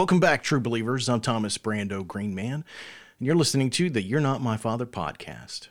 Welcome 0.00 0.18
back, 0.18 0.42
true 0.42 0.60
believers. 0.60 1.10
I'm 1.10 1.20
Thomas 1.20 1.58
Brando 1.58 2.06
Greenman, 2.06 2.54
and 2.54 2.64
you're 3.20 3.34
listening 3.34 3.68
to 3.68 3.90
the 3.90 4.00
You're 4.00 4.18
Not 4.18 4.40
My 4.40 4.56
Father 4.56 4.86
podcast. 4.86 5.68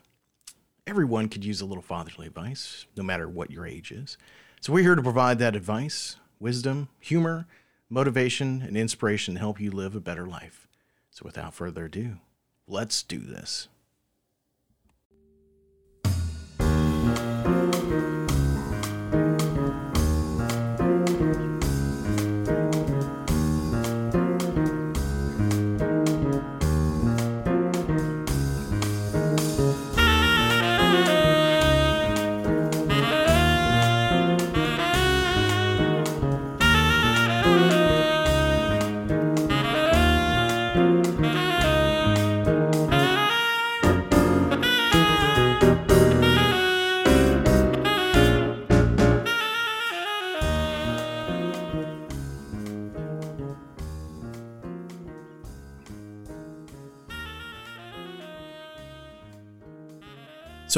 Everyone 0.86 1.30
could 1.30 1.44
use 1.44 1.62
a 1.62 1.66
little 1.66 1.82
fatherly 1.82 2.28
advice, 2.28 2.86
no 2.96 3.02
matter 3.02 3.28
what 3.28 3.50
your 3.50 3.66
age 3.66 3.92
is. 3.92 4.20
So 4.62 4.72
we're 4.72 4.84
here 4.84 4.94
to 4.94 5.02
provide 5.02 5.40
that 5.40 5.56
advice, 5.56 6.18
wisdom, 6.40 6.90
humor, 7.00 7.48
motivation, 7.90 8.62
and 8.62 8.78
inspiration 8.78 9.34
to 9.34 9.40
help 9.40 9.60
you 9.60 9.72
live 9.72 9.96
a 9.96 10.00
better 10.00 10.28
life. 10.28 10.68
So 11.10 11.24
without 11.26 11.56
further 11.56 11.86
ado, 11.86 12.18
let's 12.68 13.02
do 13.02 13.18
this. 13.18 13.68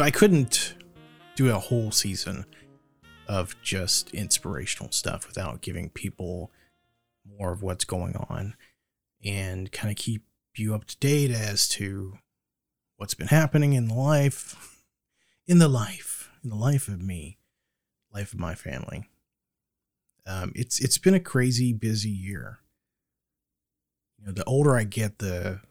I 0.01 0.11
couldn't 0.11 0.75
do 1.35 1.49
a 1.49 1.59
whole 1.59 1.91
season 1.91 2.45
of 3.27 3.55
just 3.61 4.09
inspirational 4.11 4.91
stuff 4.91 5.27
without 5.27 5.61
giving 5.61 5.89
people 5.89 6.51
more 7.37 7.51
of 7.51 7.63
what's 7.63 7.85
going 7.85 8.15
on 8.15 8.55
and 9.23 9.71
kind 9.71 9.91
of 9.91 9.97
keep 9.97 10.23
you 10.55 10.75
up 10.75 10.85
to 10.85 10.97
date 10.97 11.31
as 11.31 11.69
to 11.69 12.17
what's 12.97 13.13
been 13.13 13.27
happening 13.27 13.73
in 13.73 13.87
the 13.87 13.93
life 13.93 14.81
in 15.47 15.59
the 15.59 15.67
life 15.67 16.29
in 16.43 16.49
the 16.49 16.55
life 16.55 16.87
of 16.87 17.01
me 17.01 17.37
life 18.13 18.33
of 18.33 18.39
my 18.39 18.55
family. 18.55 19.09
Um, 20.25 20.51
it's 20.55 20.79
it's 20.79 20.97
been 20.97 21.13
a 21.13 21.19
crazy 21.19 21.73
busy 21.73 22.09
year. 22.09 22.59
You 24.19 24.27
know 24.27 24.33
the 24.33 24.43
older 24.43 24.75
i 24.77 24.83
get 24.83 25.17
the 25.17 25.61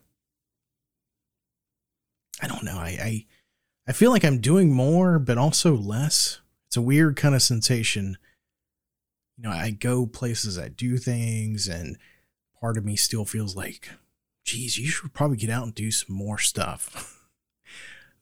i 2.41 2.47
don't 2.47 2.65
know 2.65 2.77
i 2.77 2.97
i 3.01 3.25
I 3.87 3.93
feel 3.93 4.11
like 4.11 4.23
I'm 4.23 4.39
doing 4.39 4.71
more, 4.71 5.19
but 5.19 5.37
also 5.37 5.75
less. 5.75 6.39
It's 6.67 6.77
a 6.77 6.81
weird 6.81 7.15
kind 7.15 7.35
of 7.35 7.41
sensation. 7.41 8.17
You 9.37 9.43
know, 9.43 9.51
I 9.51 9.71
go 9.71 10.05
places, 10.05 10.57
I 10.57 10.67
do 10.69 10.97
things, 10.97 11.67
and 11.67 11.97
part 12.59 12.77
of 12.77 12.85
me 12.85 12.95
still 12.95 13.25
feels 13.25 13.55
like, 13.55 13.89
geez, 14.45 14.77
you 14.77 14.87
should 14.87 15.13
probably 15.13 15.37
get 15.37 15.49
out 15.49 15.63
and 15.63 15.75
do 15.75 15.91
some 15.91 16.15
more 16.15 16.37
stuff. 16.37 17.17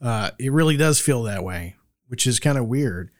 Uh, 0.02 0.32
it 0.40 0.54
really 0.54 0.78
does 0.78 0.98
feel 0.98 1.24
that 1.24 1.44
way, 1.44 1.76
which 2.08 2.26
is 2.26 2.40
kind 2.40 2.58
of 2.58 2.68
weird. 2.68 3.12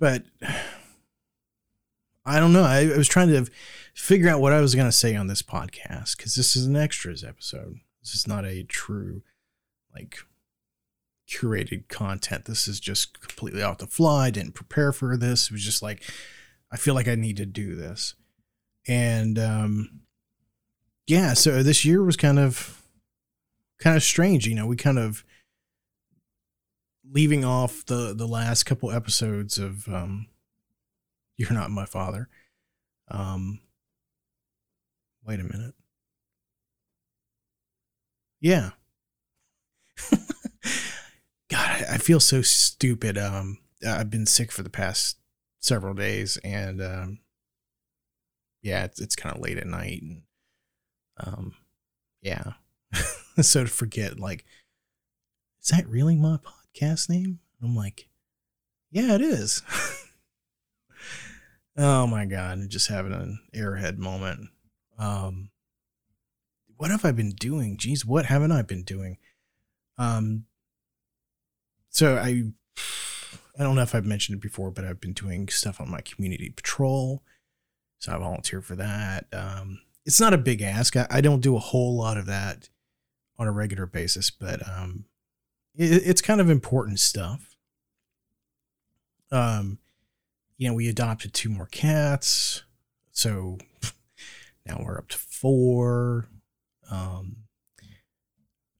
But 0.00 0.24
I 2.24 2.40
don't 2.40 2.52
know. 2.52 2.64
I, 2.64 2.90
I 2.92 2.96
was 2.96 3.06
trying 3.06 3.28
to 3.28 3.46
figure 3.94 4.28
out 4.28 4.40
what 4.40 4.52
I 4.52 4.60
was 4.60 4.74
going 4.74 4.88
to 4.88 4.92
say 4.92 5.14
on 5.14 5.28
this 5.28 5.42
podcast 5.42 6.16
because 6.16 6.34
this 6.34 6.56
is 6.56 6.66
an 6.66 6.76
extras 6.76 7.22
episode. 7.22 7.76
This 8.02 8.14
is 8.14 8.26
not 8.26 8.44
a 8.44 8.64
true, 8.64 9.22
like, 9.94 10.18
curated 11.30 11.88
content. 11.88 12.44
This 12.46 12.66
is 12.66 12.80
just 12.80 13.20
completely 13.20 13.62
off 13.62 13.78
the 13.78 13.86
fly. 13.86 14.26
I 14.26 14.30
didn't 14.30 14.54
prepare 14.54 14.92
for 14.92 15.16
this. 15.16 15.46
It 15.46 15.52
was 15.52 15.64
just 15.64 15.82
like, 15.82 16.02
I 16.72 16.76
feel 16.76 16.94
like 16.94 17.08
I 17.08 17.14
need 17.14 17.36
to 17.36 17.46
do 17.46 17.74
this. 17.74 18.14
And 18.88 19.38
um, 19.38 20.00
yeah, 21.06 21.34
so 21.34 21.62
this 21.62 21.84
year 21.84 22.02
was 22.02 22.16
kind 22.16 22.38
of 22.38 22.82
kind 23.78 23.96
of 23.96 24.02
strange. 24.02 24.46
You 24.46 24.54
know, 24.54 24.66
we 24.66 24.76
kind 24.76 24.98
of 24.98 25.24
leaving 27.08 27.44
off 27.44 27.84
the 27.86 28.14
the 28.14 28.26
last 28.26 28.64
couple 28.64 28.90
episodes 28.90 29.58
of 29.58 29.88
um, 29.88 30.26
You're 31.36 31.52
Not 31.52 31.70
My 31.70 31.84
Father. 31.84 32.28
Um, 33.08 33.60
wait 35.26 35.40
a 35.40 35.44
minute. 35.44 35.74
Yeah. 38.40 38.70
God, 41.50 41.84
I 41.90 41.98
feel 41.98 42.20
so 42.20 42.42
stupid. 42.42 43.18
Um, 43.18 43.58
I've 43.86 44.10
been 44.10 44.26
sick 44.26 44.52
for 44.52 44.62
the 44.62 44.70
past 44.70 45.16
several 45.58 45.94
days, 45.94 46.38
and 46.44 46.80
um, 46.80 47.18
yeah, 48.62 48.84
it's 48.84 49.00
it's 49.00 49.16
kind 49.16 49.34
of 49.34 49.42
late 49.42 49.58
at 49.58 49.66
night, 49.66 50.00
and 50.02 50.22
um, 51.18 51.54
yeah, 52.22 52.52
so 53.40 53.64
to 53.64 53.70
forget, 53.70 54.20
like, 54.20 54.44
is 55.60 55.68
that 55.68 55.88
really 55.88 56.14
my 56.14 56.38
podcast 56.38 57.08
name? 57.08 57.40
I'm 57.62 57.74
like, 57.74 58.08
yeah, 58.92 59.16
it 59.16 59.20
is. 59.20 59.62
oh 61.76 62.06
my 62.06 62.26
god, 62.26 62.60
just 62.68 62.88
having 62.88 63.12
an 63.12 63.40
airhead 63.54 63.98
moment. 63.98 64.50
Um, 64.98 65.50
what 66.76 66.92
have 66.92 67.04
I 67.04 67.10
been 67.10 67.32
doing? 67.32 67.76
Geez, 67.76 68.06
what 68.06 68.26
haven't 68.26 68.52
I 68.52 68.62
been 68.62 68.84
doing? 68.84 69.16
Um, 69.98 70.44
so 71.90 72.16
I 72.16 72.44
I 73.58 73.62
don't 73.62 73.74
know 73.74 73.82
if 73.82 73.94
I've 73.94 74.06
mentioned 74.06 74.38
it 74.38 74.42
before, 74.42 74.70
but 74.70 74.84
I've 74.84 75.00
been 75.00 75.12
doing 75.12 75.48
stuff 75.48 75.80
on 75.80 75.90
my 75.90 76.00
community 76.00 76.48
patrol. 76.48 77.22
So 77.98 78.14
I 78.14 78.16
volunteer 78.16 78.62
for 78.62 78.74
that. 78.76 79.26
Um, 79.32 79.80
it's 80.06 80.20
not 80.20 80.32
a 80.32 80.38
big 80.38 80.62
ask. 80.62 80.96
I, 80.96 81.06
I, 81.10 81.20
don't 81.20 81.42
do 81.42 81.54
a 81.56 81.60
whole 81.60 81.98
lot 81.98 82.16
of 82.16 82.24
that 82.24 82.70
on 83.38 83.46
a 83.46 83.52
regular 83.52 83.84
basis, 83.84 84.30
but 84.30 84.66
um, 84.66 85.04
it, 85.74 86.02
it's 86.06 86.22
kind 86.22 86.40
of 86.40 86.48
important 86.48 87.00
stuff. 87.00 87.54
Um, 89.30 89.78
you 90.56 90.68
know, 90.68 90.74
we 90.74 90.88
adopted 90.88 91.34
two 91.34 91.50
more 91.50 91.66
cats, 91.66 92.64
so 93.12 93.58
now 94.66 94.82
we're 94.82 94.98
up 94.98 95.08
to 95.08 95.18
four. 95.18 96.28
Um, 96.90 97.36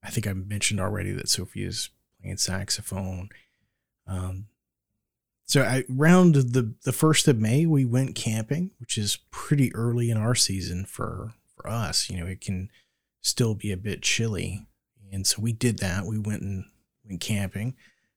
I 0.03 0.09
think 0.09 0.27
I 0.27 0.33
mentioned 0.33 0.81
already 0.81 1.13
that 1.13 1.29
Sophia's 1.29 1.91
playing 2.21 2.37
saxophone. 2.37 3.29
Um, 4.07 4.47
so 5.47 5.63
I 5.63 5.85
around 5.99 6.35
the 6.37 6.75
the 6.85 6.93
first 6.93 7.27
of 7.27 7.39
May 7.39 7.67
we 7.67 7.85
went 7.85 8.15
camping, 8.15 8.71
which 8.79 8.97
is 8.97 9.19
pretty 9.31 9.75
early 9.75 10.11
in 10.11 10.17
our 10.17 10.35
season 10.35 10.85
for 10.85 11.33
for 11.57 11.69
us. 11.69 12.09
You 12.09 12.19
know, 12.21 12.27
it 12.27 12.41
can 12.41 12.71
still 13.21 13.55
be 13.55 13.73
a 13.73 13.77
bit 13.77 14.03
chilly, 14.03 14.67
and 15.13 15.27
so 15.27 15.43
we 15.43 15.53
did 15.53 15.79
that. 15.81 16.07
We 16.07 16.19
went 16.19 16.43
and 16.43 16.67
went 17.05 17.21
camping. 17.21 17.75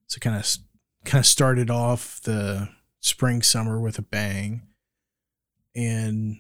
So 0.08 0.20
kind 0.20 0.36
of 0.36 0.58
kind 1.06 1.20
of 1.20 1.26
started 1.26 1.72
off 1.72 2.22
the 2.22 2.70
spring 3.00 3.42
summer 3.42 3.80
with 3.80 3.98
a 3.98 4.04
bang, 4.04 4.62
and 5.76 6.38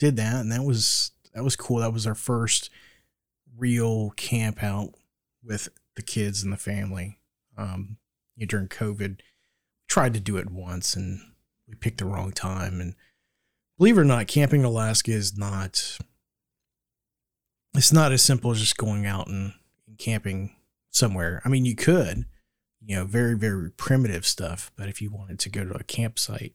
did 0.00 0.16
that, 0.16 0.40
and 0.40 0.50
that 0.50 0.64
was 0.64 1.12
that 1.34 1.44
was 1.44 1.54
cool. 1.54 1.78
That 1.78 1.92
was 1.92 2.06
our 2.06 2.16
first 2.16 2.68
real 3.56 4.10
camp 4.16 4.62
out 4.62 4.94
with 5.44 5.68
the 5.96 6.02
kids 6.02 6.42
and 6.42 6.52
the 6.52 6.56
family. 6.56 7.18
Um, 7.56 7.98
you 8.36 8.46
know, 8.46 8.48
during 8.48 8.68
COVID, 8.68 9.20
tried 9.88 10.14
to 10.14 10.20
do 10.20 10.36
it 10.36 10.50
once 10.50 10.94
and 10.94 11.20
we 11.68 11.74
picked 11.74 11.98
the 11.98 12.04
wrong 12.04 12.32
time. 12.32 12.80
And 12.80 12.94
believe 13.78 13.96
it 13.96 14.00
or 14.00 14.04
not, 14.04 14.26
camping 14.26 14.60
in 14.60 14.66
Alaska 14.66 15.12
is 15.12 15.36
not. 15.36 15.98
It's 17.76 17.92
not 17.92 18.12
as 18.12 18.22
simple 18.22 18.52
as 18.52 18.60
just 18.60 18.76
going 18.76 19.04
out 19.04 19.26
and, 19.26 19.52
and 19.88 19.98
camping 19.98 20.54
somewhere. 20.90 21.42
I 21.44 21.48
mean, 21.48 21.64
you 21.64 21.74
could, 21.74 22.26
you 22.80 22.96
know, 22.96 23.04
very 23.04 23.36
very 23.36 23.70
primitive 23.70 24.26
stuff. 24.26 24.70
But 24.76 24.88
if 24.88 25.02
you 25.02 25.10
wanted 25.10 25.38
to 25.40 25.50
go 25.50 25.64
to 25.64 25.74
a 25.74 25.82
campsite, 25.82 26.54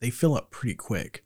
they 0.00 0.10
fill 0.10 0.36
up 0.36 0.50
pretty 0.50 0.74
quick. 0.74 1.24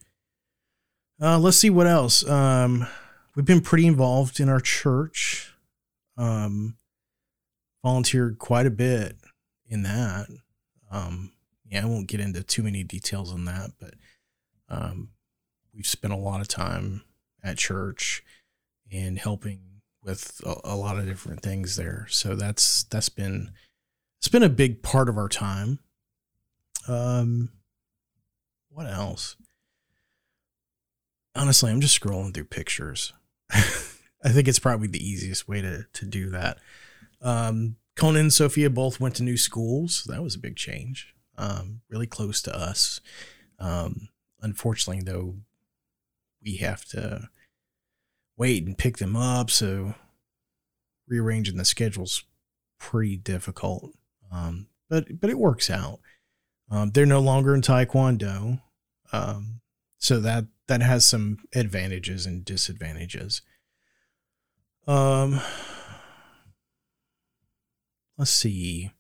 Uh, 1.20 1.38
let's 1.38 1.58
see 1.58 1.70
what 1.70 1.86
else. 1.86 2.26
Um, 2.26 2.86
we've 3.34 3.44
been 3.44 3.60
pretty 3.60 3.86
involved 3.86 4.40
in 4.40 4.48
our 4.48 4.60
church 4.60 5.49
um, 6.20 6.76
volunteered 7.82 8.38
quite 8.38 8.66
a 8.66 8.70
bit 8.70 9.16
in 9.66 9.82
that. 9.82 10.26
Um, 10.90 11.32
yeah, 11.64 11.82
I 11.82 11.86
won't 11.86 12.08
get 12.08 12.20
into 12.20 12.42
too 12.42 12.62
many 12.62 12.82
details 12.82 13.32
on 13.32 13.44
that, 13.46 13.70
but 13.80 13.94
um, 14.68 15.10
we've 15.74 15.86
spent 15.86 16.12
a 16.12 16.18
lot 16.18 16.40
of 16.40 16.48
time 16.48 17.02
at 17.42 17.58
church 17.58 18.22
and 18.92 19.18
helping 19.18 19.60
with 20.02 20.40
a, 20.44 20.56
a, 20.64 20.76
lot 20.76 20.98
of 20.98 21.06
different 21.06 21.42
things 21.42 21.76
there. 21.76 22.06
So 22.10 22.34
that's 22.34 22.84
that's 22.84 23.08
been 23.08 23.52
it's 24.18 24.28
been 24.28 24.42
a 24.42 24.48
big 24.48 24.82
part 24.82 25.08
of 25.08 25.16
our 25.16 25.28
time. 25.28 25.78
Um, 26.88 27.50
what 28.68 28.86
else? 28.86 29.36
honestly, 31.34 31.70
I'm 31.70 31.80
just 31.80 32.00
scrolling 32.00 32.34
through 32.34 32.44
pictures. 32.44 33.12
I 34.22 34.30
think 34.30 34.48
it's 34.48 34.58
probably 34.58 34.88
the 34.88 35.04
easiest 35.04 35.48
way 35.48 35.60
to 35.62 35.86
to 35.92 36.06
do 36.06 36.30
that. 36.30 36.58
Um, 37.20 37.76
Conan 37.96 38.20
and 38.22 38.32
Sophia 38.32 38.70
both 38.70 39.00
went 39.00 39.16
to 39.16 39.22
new 39.22 39.36
schools. 39.36 40.04
That 40.08 40.22
was 40.22 40.34
a 40.34 40.40
big 40.40 40.56
change. 40.56 41.14
Um, 41.36 41.80
really 41.88 42.06
close 42.06 42.42
to 42.42 42.56
us. 42.56 43.00
Um, 43.58 44.08
unfortunately, 44.40 45.02
though, 45.02 45.36
we 46.42 46.56
have 46.56 46.84
to 46.86 47.28
wait 48.36 48.66
and 48.66 48.76
pick 48.76 48.98
them 48.98 49.16
up. 49.16 49.50
So 49.50 49.94
rearranging 51.06 51.56
the 51.56 51.64
schedule's 51.64 52.24
pretty 52.78 53.16
difficult. 53.16 53.92
Um, 54.32 54.68
but 54.88 55.20
but 55.20 55.30
it 55.30 55.38
works 55.38 55.68
out. 55.70 56.00
Um, 56.70 56.90
they're 56.90 57.06
no 57.06 57.20
longer 57.20 57.54
in 57.54 57.62
Taekwondo, 57.62 58.60
um, 59.12 59.60
so 59.98 60.20
that 60.20 60.44
that 60.68 60.82
has 60.82 61.04
some 61.04 61.38
advantages 61.54 62.26
and 62.26 62.44
disadvantages. 62.44 63.42
Um, 64.90 65.40
let's 68.18 68.32
see. 68.32 68.90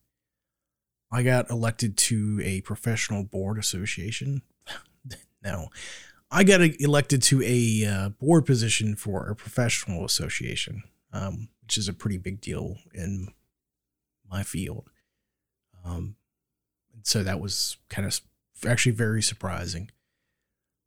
I 1.10 1.24
got 1.24 1.50
elected 1.50 1.96
to 1.96 2.40
a 2.44 2.60
professional 2.60 3.24
board 3.24 3.58
association. 3.58 4.42
no, 5.44 5.66
I 6.30 6.44
got 6.44 6.60
elected 6.60 7.22
to 7.24 7.42
a 7.42 7.86
uh, 7.86 8.08
board 8.10 8.46
position 8.46 8.94
for 8.94 9.28
a 9.28 9.34
professional 9.34 10.04
association, 10.04 10.84
um, 11.12 11.48
which 11.64 11.76
is 11.76 11.88
a 11.88 11.92
pretty 11.92 12.18
big 12.18 12.40
deal 12.40 12.76
in 12.94 13.34
my 14.30 14.44
field. 14.44 14.90
Um, 15.84 16.14
so 17.02 17.24
that 17.24 17.40
was 17.40 17.78
kind 17.88 18.06
of 18.06 18.20
actually 18.64 18.92
very 18.92 19.22
surprising. 19.22 19.90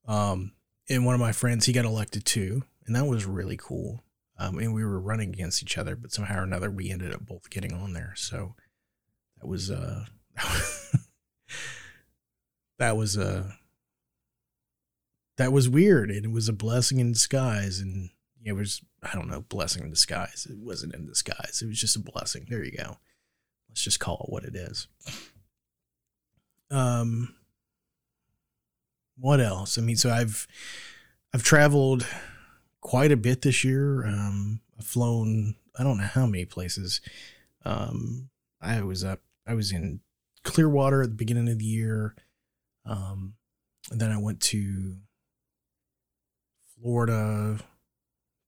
Um, 0.07 0.53
and 0.89 1.05
one 1.05 1.13
of 1.13 1.19
my 1.19 1.33
friends, 1.33 1.65
he 1.65 1.73
got 1.73 1.83
elected 1.83 2.23
too, 2.23 2.63
and 2.85 2.95
that 2.95 3.05
was 3.05 3.25
really 3.25 3.57
cool. 3.57 4.01
Um, 4.37 4.57
and 4.57 4.73
we 4.73 4.83
were 4.83 4.99
running 4.99 5.29
against 5.29 5.61
each 5.61 5.77
other, 5.77 5.95
but 5.95 6.11
somehow 6.11 6.39
or 6.39 6.43
another, 6.43 6.71
we 6.71 6.89
ended 6.89 7.13
up 7.13 7.25
both 7.25 7.49
getting 7.49 7.73
on 7.73 7.93
there. 7.93 8.13
So 8.15 8.55
that 9.39 9.47
was 9.47 9.69
uh, 9.69 10.05
that 12.79 12.97
was 12.97 13.17
uh, 13.17 13.51
that 15.37 15.51
was 15.51 15.69
weird, 15.69 16.09
and 16.09 16.25
it 16.25 16.31
was 16.31 16.49
a 16.49 16.53
blessing 16.53 16.99
in 16.99 17.11
disguise. 17.11 17.79
And 17.79 18.09
it 18.43 18.53
was 18.53 18.81
I 19.03 19.13
don't 19.13 19.29
know, 19.29 19.41
blessing 19.41 19.83
in 19.83 19.89
disguise. 19.89 20.47
It 20.49 20.57
wasn't 20.57 20.95
in 20.95 21.05
disguise. 21.05 21.61
It 21.61 21.67
was 21.67 21.79
just 21.79 21.95
a 21.95 21.99
blessing. 21.99 22.47
There 22.49 22.63
you 22.63 22.71
go. 22.71 22.97
Let's 23.69 23.83
just 23.83 23.99
call 23.99 24.25
it 24.25 24.31
what 24.31 24.45
it 24.45 24.55
is. 24.55 24.87
Um, 26.71 27.35
what 29.17 29.39
else? 29.39 29.77
I 29.77 29.81
mean, 29.81 29.95
so 29.95 30.09
I've 30.09 30.47
I've 31.33 31.43
traveled 31.43 32.07
quite 32.83 33.11
a 33.11 33.17
bit 33.17 33.41
this 33.41 33.63
year. 33.63 34.05
Um, 34.05 34.59
I've 34.77 34.85
flown 34.85 35.55
I 35.77 35.83
don't 35.83 35.97
know 35.97 36.03
how 36.03 36.25
many 36.25 36.45
places. 36.45 37.01
Um, 37.65 38.29
I 38.61 38.81
was 38.81 39.03
up. 39.03 39.21
I 39.47 39.55
was 39.55 39.71
in 39.71 40.01
Clearwater 40.43 41.01
at 41.01 41.09
the 41.09 41.15
beginning 41.15 41.49
of 41.49 41.59
the 41.59 41.65
year. 41.65 42.15
Um, 42.85 43.33
and 43.89 43.99
then 43.99 44.11
I 44.11 44.17
went 44.17 44.39
to 44.41 44.97
Florida 46.79 47.59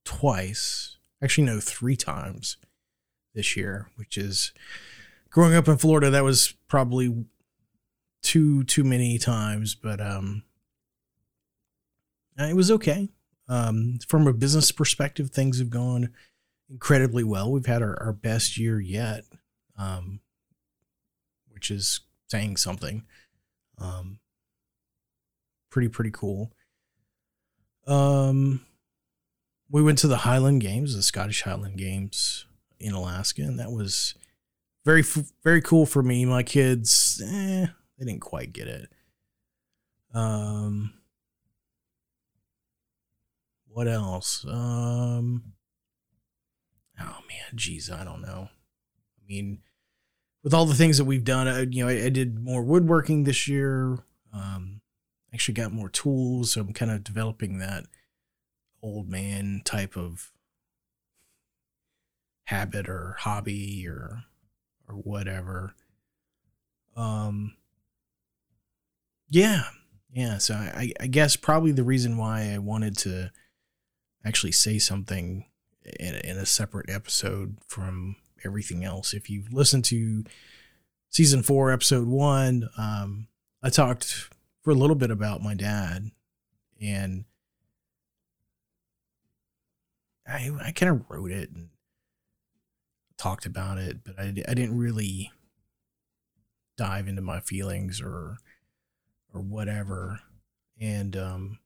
twice. 0.04 0.98
Actually, 1.22 1.48
no, 1.48 1.60
three 1.60 1.96
times 1.96 2.58
this 3.34 3.58
year, 3.58 3.90
which 3.96 4.18
is 4.18 4.54
growing 5.30 5.56
up 5.56 5.68
in 5.68 5.78
Florida. 5.78 6.10
That 6.10 6.24
was 6.24 6.54
probably 6.68 7.26
too 8.22 8.64
too 8.66 8.84
many 8.84 9.18
times, 9.18 9.76
but 9.76 10.00
um, 10.00 10.44
it 12.38 12.56
was 12.56 12.70
okay. 12.72 13.10
Um, 13.48 14.00
from 14.08 14.28
a 14.28 14.34
business 14.34 14.72
perspective, 14.72 15.30
things 15.30 15.60
have 15.60 15.70
gone 15.70 16.10
incredibly 16.70 17.24
well. 17.24 17.52
We've 17.52 17.66
had 17.66 17.82
our, 17.82 18.02
our 18.02 18.14
best 18.14 18.58
year 18.58 18.80
yet, 18.80 19.24
um, 19.78 20.20
which 21.50 21.70
is 21.70 22.02
saying 22.28 22.58
something. 22.58 23.04
Um, 23.78 24.20
pretty 25.70 25.90
pretty 25.90 26.12
cool. 26.12 26.52
Um, 27.86 28.66
we 29.70 29.84
went 29.84 30.00
to 30.00 30.08
the 30.08 30.18
Highland 30.18 30.62
Games, 30.62 30.96
the 30.96 31.04
Scottish 31.04 31.42
Highland 31.44 31.78
Games 31.78 32.46
in 32.80 32.94
Alaska, 32.94 33.42
and 33.42 33.60
that 33.60 33.72
was 33.72 34.16
very 34.86 35.04
very 35.44 35.62
cool 35.62 35.86
for 35.86 36.02
me. 36.02 36.26
My 36.26 36.44
kids, 36.44 37.22
eh, 37.24 37.68
they 37.98 38.06
didn't 38.06 38.22
quite 38.22 38.54
get 38.54 38.68
it. 38.68 38.90
Um, 40.14 40.94
what 43.76 43.90
else? 43.90 44.46
Um, 44.48 45.52
oh 46.98 47.18
man, 47.28 47.56
geez, 47.56 47.92
I 47.92 48.06
don't 48.06 48.22
know. 48.22 48.48
I 48.48 49.22
mean, 49.28 49.60
with 50.46 50.54
all 50.54 50.66
the 50.66 50.76
things 50.76 50.98
that 50.98 51.04
we've 51.04 51.26
done, 51.26 51.50
I, 51.50 51.64
you 51.64 51.84
know, 51.84 51.90
I, 51.90 52.06
I 52.06 52.10
did 52.10 52.40
more 52.40 52.64
woodworking 52.64 53.26
this 53.26 53.50
year. 53.50 53.98
Um, 54.34 54.80
actually 55.34 55.56
got 55.56 55.74
more 55.74 55.90
tools, 55.90 56.54
so 56.54 56.62
I'm 56.62 56.72
kind 56.72 56.90
of 56.90 57.04
developing 57.04 57.58
that 57.58 57.84
old 58.82 59.10
man 59.10 59.62
type 59.66 59.98
of 59.98 60.32
habit 62.46 62.88
or 62.88 63.18
hobby 63.20 63.86
or 63.90 64.24
or 64.88 64.96
whatever. 64.96 65.76
Um, 66.96 67.58
yeah, 69.30 69.64
yeah. 70.14 70.38
So 70.38 70.54
I, 70.54 70.94
I 70.98 71.08
guess 71.08 71.36
probably 71.36 71.74
the 71.74 71.84
reason 71.84 72.16
why 72.16 72.54
I 72.54 72.58
wanted 72.60 72.98
to 73.00 73.32
actually 74.26 74.52
say 74.52 74.80
something 74.80 75.46
in, 76.00 76.16
in 76.16 76.38
a 76.38 76.46
separate 76.46 76.90
episode 76.90 77.58
from 77.68 78.16
everything 78.44 78.84
else. 78.84 79.14
If 79.14 79.30
you've 79.30 79.54
listened 79.54 79.86
to 79.86 80.24
season 81.10 81.44
four, 81.44 81.72
episode 81.72 82.08
one, 82.08 82.70
um, 82.78 83.28
I 83.62 83.70
talked 83.70 84.30
for 84.64 84.72
a 84.72 84.76
little 84.76 84.96
bit 84.96 85.12
about 85.12 85.42
my 85.42 85.54
dad 85.54 86.12
and 86.82 87.26
I, 90.28 90.52
I 90.62 90.72
kind 90.72 90.92
of 90.92 91.06
wrote 91.10 91.32
it 91.32 91.52
and 91.52 91.70
talked 93.18 93.46
about 93.46 93.78
it, 93.78 94.04
but 94.04 94.20
I, 94.20 94.26
I 94.48 94.54
didn't 94.54 94.78
really 94.78 95.32
dive 96.78 97.08
into 97.08 97.22
my 97.22 97.40
feelings 97.40 98.02
or 98.02 98.38
or 99.34 99.42
whatever. 99.42 100.22
And 100.80 101.16
um, 101.16 101.60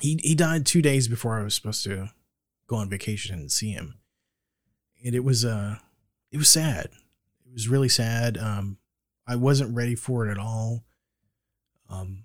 he 0.00 0.18
he 0.22 0.34
died 0.34 0.66
two 0.66 0.82
days 0.82 1.08
before 1.08 1.38
I 1.38 1.44
was 1.44 1.54
supposed 1.54 1.84
to 1.84 2.10
go 2.66 2.76
on 2.76 2.90
vacation 2.90 3.38
and 3.38 3.50
see 3.50 3.70
him, 3.70 3.98
and 5.04 5.14
it 5.14 5.24
was 5.24 5.44
uh 5.44 5.76
it 6.30 6.38
was 6.38 6.50
sad. 6.50 6.90
It 7.46 7.52
was 7.52 7.68
really 7.68 7.88
sad. 7.88 8.36
Um, 8.36 8.78
I 9.26 9.36
wasn't 9.36 9.74
ready 9.74 9.94
for 9.94 10.26
it 10.26 10.30
at 10.30 10.38
all. 10.38 10.84
Um, 11.88 12.24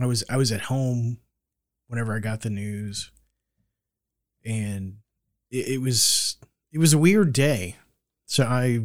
I 0.00 0.06
was 0.06 0.24
I 0.28 0.36
was 0.36 0.52
at 0.52 0.62
home 0.62 1.18
whenever 1.86 2.14
I 2.14 2.20
got 2.20 2.40
the 2.40 2.50
news, 2.50 3.10
and 4.44 4.98
it, 5.50 5.68
it 5.68 5.80
was 5.80 6.36
it 6.72 6.78
was 6.78 6.92
a 6.92 6.98
weird 6.98 7.32
day. 7.32 7.76
So 8.26 8.44
I 8.44 8.80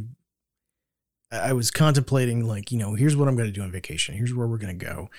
I 1.31 1.53
was 1.53 1.71
contemplating 1.71 2.45
like, 2.45 2.71
you 2.71 2.77
know, 2.77 2.93
here's 2.93 3.15
what 3.15 3.27
I'm 3.27 3.35
going 3.35 3.49
to 3.49 3.53
do 3.53 3.63
on 3.63 3.71
vacation. 3.71 4.15
Here's 4.15 4.33
where 4.33 4.47
we're 4.47 4.57
going 4.57 4.77
to 4.77 4.85
go. 4.85 5.09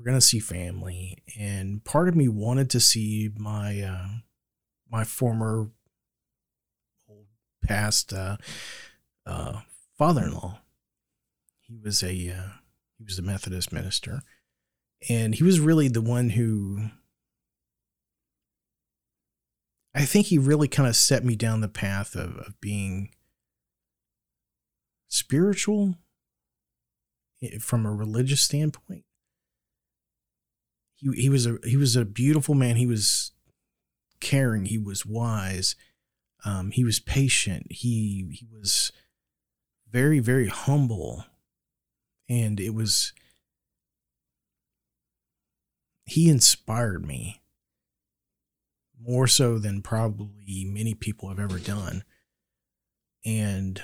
We're 0.00 0.12
to 0.12 0.20
see 0.22 0.38
family, 0.38 1.18
and 1.38 1.84
part 1.84 2.08
of 2.08 2.16
me 2.16 2.26
wanted 2.26 2.70
to 2.70 2.80
see 2.80 3.28
my 3.36 3.82
uh 3.82 4.08
my 4.90 5.04
former 5.04 5.68
old 7.06 7.26
past 7.62 8.14
uh 8.14 8.38
uh 9.26 9.60
father-in-law. 9.98 10.60
He 11.60 11.76
was 11.84 12.02
a 12.02 12.30
uh, 12.30 12.52
he 12.96 13.04
was 13.04 13.18
a 13.18 13.22
Methodist 13.22 13.74
minister, 13.74 14.22
and 15.10 15.34
he 15.34 15.44
was 15.44 15.60
really 15.60 15.88
the 15.88 16.00
one 16.00 16.30
who 16.30 16.88
I 19.94 20.06
think 20.06 20.28
he 20.28 20.38
really 20.38 20.68
kind 20.68 20.88
of 20.88 20.96
set 20.96 21.26
me 21.26 21.36
down 21.36 21.60
the 21.60 21.68
path 21.68 22.14
of, 22.14 22.38
of 22.38 22.58
being 22.62 23.10
spiritual 25.08 25.96
eh, 27.42 27.58
from 27.60 27.84
a 27.84 27.92
religious 27.92 28.40
standpoint. 28.40 29.04
He, 31.00 31.22
he 31.22 31.28
was 31.28 31.46
a 31.46 31.58
he 31.64 31.76
was 31.76 31.96
a 31.96 32.04
beautiful 32.04 32.54
man. 32.54 32.76
He 32.76 32.86
was 32.86 33.32
caring. 34.20 34.66
He 34.66 34.78
was 34.78 35.06
wise. 35.06 35.76
Um, 36.44 36.70
he 36.70 36.84
was 36.84 37.00
patient. 37.00 37.66
He 37.70 38.28
he 38.32 38.46
was 38.50 38.92
very 39.90 40.20
very 40.20 40.48
humble, 40.48 41.24
and 42.28 42.60
it 42.60 42.74
was 42.74 43.12
he 46.04 46.28
inspired 46.28 47.06
me 47.06 47.40
more 49.00 49.26
so 49.26 49.58
than 49.58 49.80
probably 49.80 50.64
many 50.64 50.92
people 50.94 51.28
have 51.28 51.38
ever 51.38 51.58
done. 51.58 52.04
And 53.24 53.82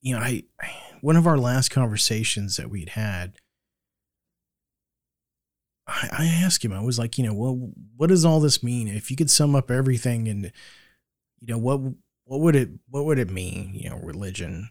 you 0.00 0.14
know, 0.14 0.20
I 0.20 0.44
one 1.00 1.16
of 1.16 1.26
our 1.26 1.38
last 1.38 1.70
conversations 1.70 2.56
that 2.56 2.70
we'd 2.70 2.90
had, 2.90 3.34
I, 5.90 6.08
I 6.12 6.26
asked 6.26 6.64
him, 6.64 6.72
I 6.72 6.80
was 6.80 6.98
like, 6.98 7.18
you 7.18 7.24
know, 7.24 7.34
well, 7.34 7.70
what 7.96 8.08
does 8.08 8.24
all 8.24 8.40
this 8.40 8.62
mean? 8.62 8.88
If 8.88 9.10
you 9.10 9.16
could 9.16 9.30
sum 9.30 9.54
up 9.54 9.70
everything 9.70 10.28
and, 10.28 10.44
you 11.40 11.48
know, 11.48 11.58
what, 11.58 11.80
what 12.24 12.40
would 12.40 12.56
it, 12.56 12.70
what 12.88 13.04
would 13.04 13.18
it 13.18 13.30
mean? 13.30 13.72
You 13.74 13.90
know, 13.90 13.96
religion. 13.96 14.54
And 14.54 14.68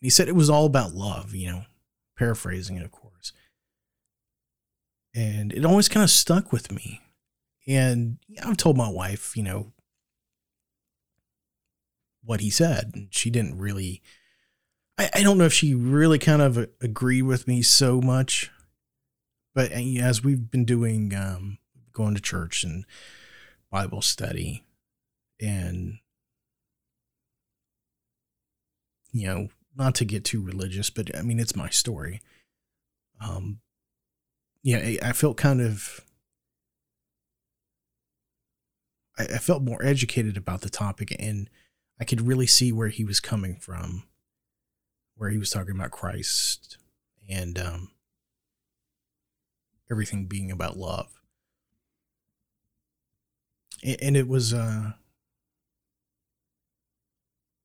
he 0.00 0.10
said 0.10 0.28
it 0.28 0.36
was 0.36 0.50
all 0.50 0.66
about 0.66 0.94
love, 0.94 1.34
you 1.34 1.50
know, 1.50 1.62
paraphrasing 2.18 2.76
it, 2.76 2.84
of 2.84 2.92
course. 2.92 3.32
And 5.14 5.52
it 5.52 5.64
always 5.64 5.88
kind 5.88 6.04
of 6.04 6.10
stuck 6.10 6.52
with 6.52 6.70
me. 6.70 7.00
And 7.66 8.18
I've 8.44 8.56
told 8.56 8.76
my 8.76 8.88
wife, 8.88 9.36
you 9.36 9.42
know, 9.42 9.72
what 12.24 12.40
he 12.40 12.50
said. 12.50 12.92
And 12.94 13.08
she 13.10 13.30
didn't 13.30 13.58
really, 13.58 14.02
I, 14.98 15.10
I 15.14 15.22
don't 15.22 15.38
know 15.38 15.44
if 15.44 15.52
she 15.52 15.74
really 15.74 16.18
kind 16.18 16.42
of 16.42 16.68
agreed 16.80 17.22
with 17.22 17.46
me 17.46 17.62
so 17.62 18.00
much. 18.00 18.50
But 19.54 19.72
as 19.72 20.24
we've 20.24 20.50
been 20.50 20.64
doing, 20.64 21.14
um, 21.14 21.58
going 21.92 22.14
to 22.14 22.20
church 22.20 22.64
and 22.64 22.84
Bible 23.70 24.02
study 24.02 24.64
and, 25.40 25.98
you 29.12 29.26
know, 29.26 29.48
not 29.76 29.94
to 29.96 30.04
get 30.04 30.24
too 30.24 30.40
religious, 30.42 30.90
but 30.90 31.14
I 31.16 31.22
mean, 31.22 31.38
it's 31.38 31.56
my 31.56 31.68
story. 31.68 32.20
Um, 33.20 33.60
yeah, 34.62 34.96
I 35.02 35.12
felt 35.12 35.36
kind 35.36 35.60
of 35.60 36.00
I, 39.18 39.24
I 39.24 39.38
felt 39.38 39.62
more 39.62 39.82
educated 39.84 40.36
about 40.36 40.62
the 40.62 40.70
topic 40.70 41.14
and 41.18 41.48
I 42.00 42.04
could 42.04 42.26
really 42.26 42.46
see 42.46 42.72
where 42.72 42.88
he 42.88 43.04
was 43.04 43.20
coming 43.20 43.56
from, 43.56 44.04
where 45.16 45.30
he 45.30 45.38
was 45.38 45.50
talking 45.50 45.74
about 45.74 45.90
Christ 45.90 46.78
and 47.28 47.58
um, 47.58 47.90
everything 49.90 50.26
being 50.26 50.50
about 50.50 50.76
love. 50.76 51.08
And, 53.84 54.16
it 54.16 54.28
was, 54.28 54.54
uh, 54.54 54.92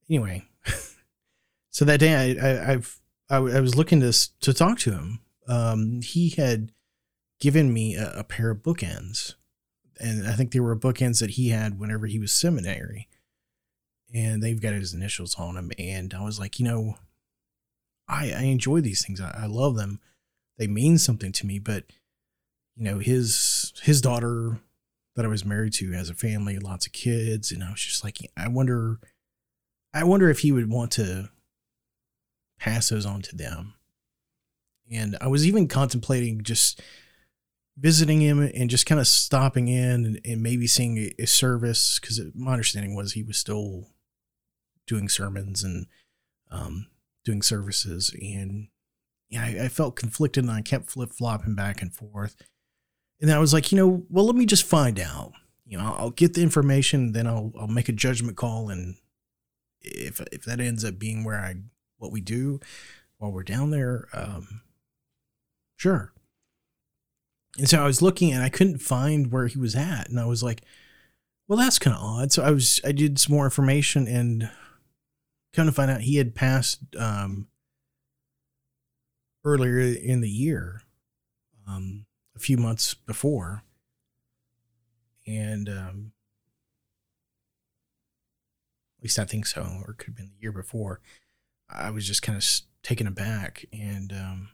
anyway. 0.10 0.46
so 1.70 1.86
that 1.86 2.00
day, 2.00 2.16
I, 2.16 2.48
I, 2.48 2.72
I've, 2.72 3.00
I, 3.30 3.36
I 3.36 3.60
was 3.60 3.76
looking 3.76 4.00
to 4.00 4.12
to 4.40 4.54
talk 4.54 4.80
to 4.80 4.94
him. 4.94 5.20
Um, 5.48 6.02
he 6.02 6.30
had 6.30 6.72
given 7.40 7.72
me 7.72 7.96
a, 7.96 8.14
a 8.18 8.24
pair 8.24 8.50
of 8.50 8.64
bookends 8.64 9.36
and 10.00 10.28
I 10.28 10.34
think 10.34 10.52
they 10.52 10.60
were 10.60 10.76
bookends 10.76 11.20
that 11.20 11.32
he 11.32 11.50
had 11.50 11.80
whenever 11.80 12.08
he 12.08 12.20
was 12.20 12.34
seminary. 12.34 13.08
And 14.14 14.42
they've 14.42 14.62
got 14.62 14.74
his 14.74 14.94
initials 14.94 15.36
on 15.36 15.56
them. 15.56 15.72
And 15.78 16.14
I 16.14 16.24
was 16.24 16.40
like, 16.40 16.60
you 16.60 16.66
know, 16.66 16.96
I, 18.08 18.32
I 18.32 18.42
enjoy 18.44 18.82
these 18.82 19.06
things. 19.06 19.20
I, 19.20 19.36
I 19.44 19.46
love 19.48 19.76
them. 19.76 20.00
They 20.58 20.68
mean 20.68 20.98
something 20.98 21.32
to 21.34 21.46
me. 21.46 21.60
But, 21.60 21.86
you 22.78 22.84
know, 22.84 23.00
his 23.00 23.74
his 23.84 24.02
daughter 24.02 24.60
that 25.16 25.26
I 25.26 25.30
was 25.30 25.44
married 25.44 25.74
to 25.74 25.92
has 25.94 26.10
a 26.10 26.14
family, 26.14 26.60
lots 26.60 26.86
of 26.86 26.94
kids. 26.94 27.52
And 27.52 27.64
I 27.64 27.72
was 27.72 27.82
just 27.82 28.04
like, 28.04 28.18
I 28.38 28.48
wonder 28.48 29.00
I 29.94 30.04
wonder 30.04 30.30
if 30.30 30.40
he 30.40 30.52
would 30.52 30.70
want 30.70 30.92
to 30.94 31.30
pass 32.60 32.90
those 32.90 33.06
on 33.06 33.22
to 33.24 33.36
them. 33.36 33.74
And 34.92 35.18
I 35.20 35.28
was 35.28 35.46
even 35.46 35.68
contemplating 35.68 36.44
just 36.44 36.82
visiting 37.78 38.22
him 38.22 38.40
and 38.40 38.70
just 38.70 38.86
kind 38.86 39.02
of 39.02 39.08
stopping 39.08 39.68
in 39.68 40.06
and, 40.06 40.22
and 40.24 40.42
maybe 40.42 40.68
seeing 40.68 40.98
a, 40.98 41.12
a 41.20 41.26
service 41.26 42.00
because 42.00 42.22
my 42.34 42.54
understanding 42.54 42.96
was 42.96 43.14
he 43.14 43.24
was 43.24 43.38
still 43.38 43.90
doing 44.88 45.10
sermons 45.10 45.64
and 45.64 45.86
um, 46.50 46.88
doing 47.24 47.42
services 47.42 48.16
and 48.20 48.70
yeah 49.30 49.44
I, 49.44 49.66
I 49.66 49.68
felt 49.68 49.96
conflicted 49.96 50.44
and 50.44 50.52
I 50.52 50.62
kept 50.62 50.90
flip 50.90 51.12
flopping 51.12 51.54
back 51.54 51.82
and 51.82 51.94
forth 51.94 52.36
and 53.22 53.32
I 53.32 53.40
was 53.40 53.54
like 53.54 53.72
you 53.72 53.78
know 53.78 54.06
well 54.10 54.26
let 54.26 54.36
me 54.36 54.46
just 54.46 54.66
find 54.66 55.00
out 55.00 55.34
you 55.66 55.78
know 55.78 55.96
I'll, 55.98 56.12
get 56.12 56.34
the 56.34 56.44
information 56.44 57.12
then 57.12 57.28
I'll 57.28 57.52
I'll 57.60 57.68
make 57.68 57.90
a 57.90 57.94
judgment 57.94 58.38
call 58.38 58.70
and 58.70 58.96
if 59.82 60.22
if 60.32 60.44
that 60.44 60.60
ends 60.60 60.84
up 60.84 61.00
being 61.00 61.24
where 61.24 61.40
I 61.40 61.56
what 61.98 62.12
we 62.12 62.22
do 62.22 62.60
while 63.18 63.32
we're 63.32 63.44
down 63.44 63.72
there 63.72 64.08
um, 64.14 64.62
sure 65.76 66.14
and 67.58 67.68
so 67.68 67.82
I 67.82 67.86
was 67.86 68.02
looking 68.02 68.32
and 68.32 68.44
I 68.44 68.50
couldn't 68.50 68.80
find 68.80 69.32
where 69.32 69.48
he 69.48 69.58
was 69.58 69.76
at. 69.76 70.10
And 70.10 70.20
I 70.20 70.26
was 70.26 70.44
like, 70.44 70.62
well, 71.48 71.58
that's 71.58 71.80
kind 71.80 71.96
of 71.96 72.04
odd. 72.04 72.32
So 72.32 72.44
I 72.44 72.52
was, 72.52 72.80
I 72.86 72.92
did 72.92 73.20
some 73.20 73.34
more 73.34 73.46
information 73.46 74.08
and 74.08 74.50
kind 75.54 75.68
of 75.68 75.76
find 75.76 75.90
out 75.90 76.02
he 76.02 76.18
had 76.18 76.36
passed 76.36 76.80
um, 76.98 77.48
earlier 79.44 79.80
in 79.80 80.22
the 80.22 80.30
year, 80.30 80.82
um, 81.68 82.06
a 82.38 82.40
few 82.40 82.58
months 82.58 82.94
before. 82.94 83.64
And 85.26 85.68
um, 85.68 86.12
at 88.98 89.04
least 89.04 89.20
I 89.20 89.26
think 89.26 89.46
so, 89.46 89.62
or 89.84 89.92
it 89.92 89.98
could 89.98 90.08
have 90.08 90.16
been 90.16 90.32
the 90.36 90.42
year 90.42 90.52
before. 90.52 91.02
I 91.70 91.90
was 91.90 92.08
just 92.08 92.22
kind 92.22 92.38
of 92.38 92.48
taken 92.84 93.08
aback. 93.08 93.66
And, 93.74 94.14
um, 94.14 94.50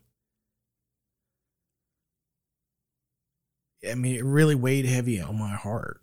I 3.90 3.96
mean, 3.96 4.16
it 4.16 4.24
really 4.24 4.56
weighed 4.56 4.86
heavy 4.86 5.22
on 5.22 5.38
my 5.38 5.56
heart. 5.56 6.02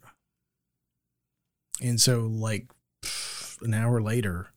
And 1.82 2.00
so, 2.00 2.20
like, 2.20 2.70
an 3.62 3.72
hour 3.74 4.02
later, 4.02 4.50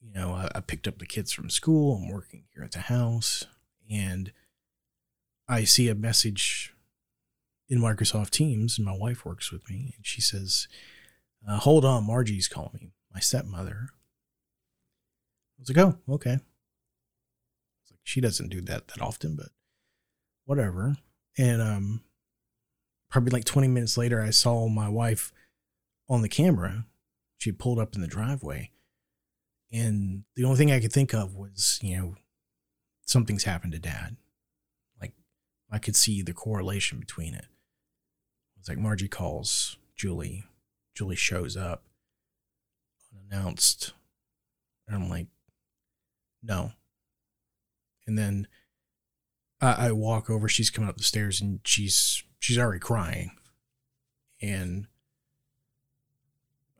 you 0.00 0.12
know, 0.12 0.32
I, 0.32 0.50
I, 0.54 0.60
picked 0.60 0.86
up 0.86 0.98
the 0.98 1.06
kids 1.06 1.32
from 1.32 1.48
school. 1.48 1.96
I'm 1.96 2.10
working 2.10 2.44
here 2.52 2.62
at 2.62 2.72
the 2.72 2.80
house, 2.80 3.46
and 3.90 4.30
I 5.48 5.64
see 5.64 5.88
a 5.88 5.94
message 5.94 6.74
in 7.68 7.78
Microsoft 7.78 8.30
Teams, 8.30 8.78
and 8.78 8.84
my 8.84 8.96
wife 8.96 9.24
works 9.24 9.50
with 9.50 9.68
me, 9.68 9.94
and 9.96 10.06
she 10.06 10.20
says, 10.20 10.68
uh, 11.48 11.58
"Hold 11.58 11.84
on, 11.84 12.06
Margie's 12.06 12.48
calling 12.48 12.72
me, 12.80 12.92
my 13.12 13.20
stepmother." 13.20 13.88
I 13.90 15.60
was 15.60 15.68
like, 15.68 15.78
"Oh, 15.78 15.98
okay." 16.14 16.32
I 16.32 16.34
was 16.34 17.90
like, 17.90 18.00
"She 18.04 18.20
doesn't 18.20 18.50
do 18.50 18.60
that 18.62 18.88
that 18.88 19.02
often, 19.02 19.36
but 19.36 19.48
whatever." 20.44 20.96
And 21.38 21.62
um, 21.62 22.02
probably 23.10 23.30
like 23.30 23.44
20 23.44 23.68
minutes 23.68 23.96
later, 23.96 24.20
I 24.20 24.30
saw 24.30 24.68
my 24.68 24.88
wife 24.88 25.32
on 26.08 26.22
the 26.22 26.28
camera. 26.28 26.86
She 27.38 27.52
pulled 27.52 27.78
up 27.78 27.94
in 27.94 28.00
the 28.00 28.06
driveway. 28.06 28.70
And 29.72 30.24
the 30.36 30.44
only 30.44 30.58
thing 30.58 30.70
I 30.70 30.80
could 30.80 30.92
think 30.92 31.14
of 31.14 31.34
was, 31.34 31.78
you 31.82 31.96
know, 31.96 32.14
something's 33.06 33.44
happened 33.44 33.72
to 33.72 33.78
dad. 33.78 34.16
I 35.72 35.78
could 35.78 35.96
see 35.96 36.22
the 36.22 36.32
correlation 36.32 37.00
between 37.00 37.34
it. 37.34 37.46
It's 38.60 38.68
like 38.68 38.78
Margie 38.78 39.08
calls 39.08 39.78
Julie. 39.96 40.44
Julie 40.94 41.16
shows 41.16 41.56
up 41.56 41.82
unannounced. 43.12 43.94
And 44.86 44.94
I'm 44.94 45.08
like, 45.08 45.26
no. 46.42 46.72
And 48.06 48.18
then 48.18 48.46
I, 49.60 49.88
I 49.88 49.92
walk 49.92 50.28
over. 50.28 50.48
She's 50.48 50.70
coming 50.70 50.90
up 50.90 50.96
the 50.96 51.02
stairs 51.02 51.40
and 51.40 51.60
she's 51.64 52.24
she's 52.40 52.58
already 52.58 52.80
crying, 52.80 53.30
and 54.42 54.88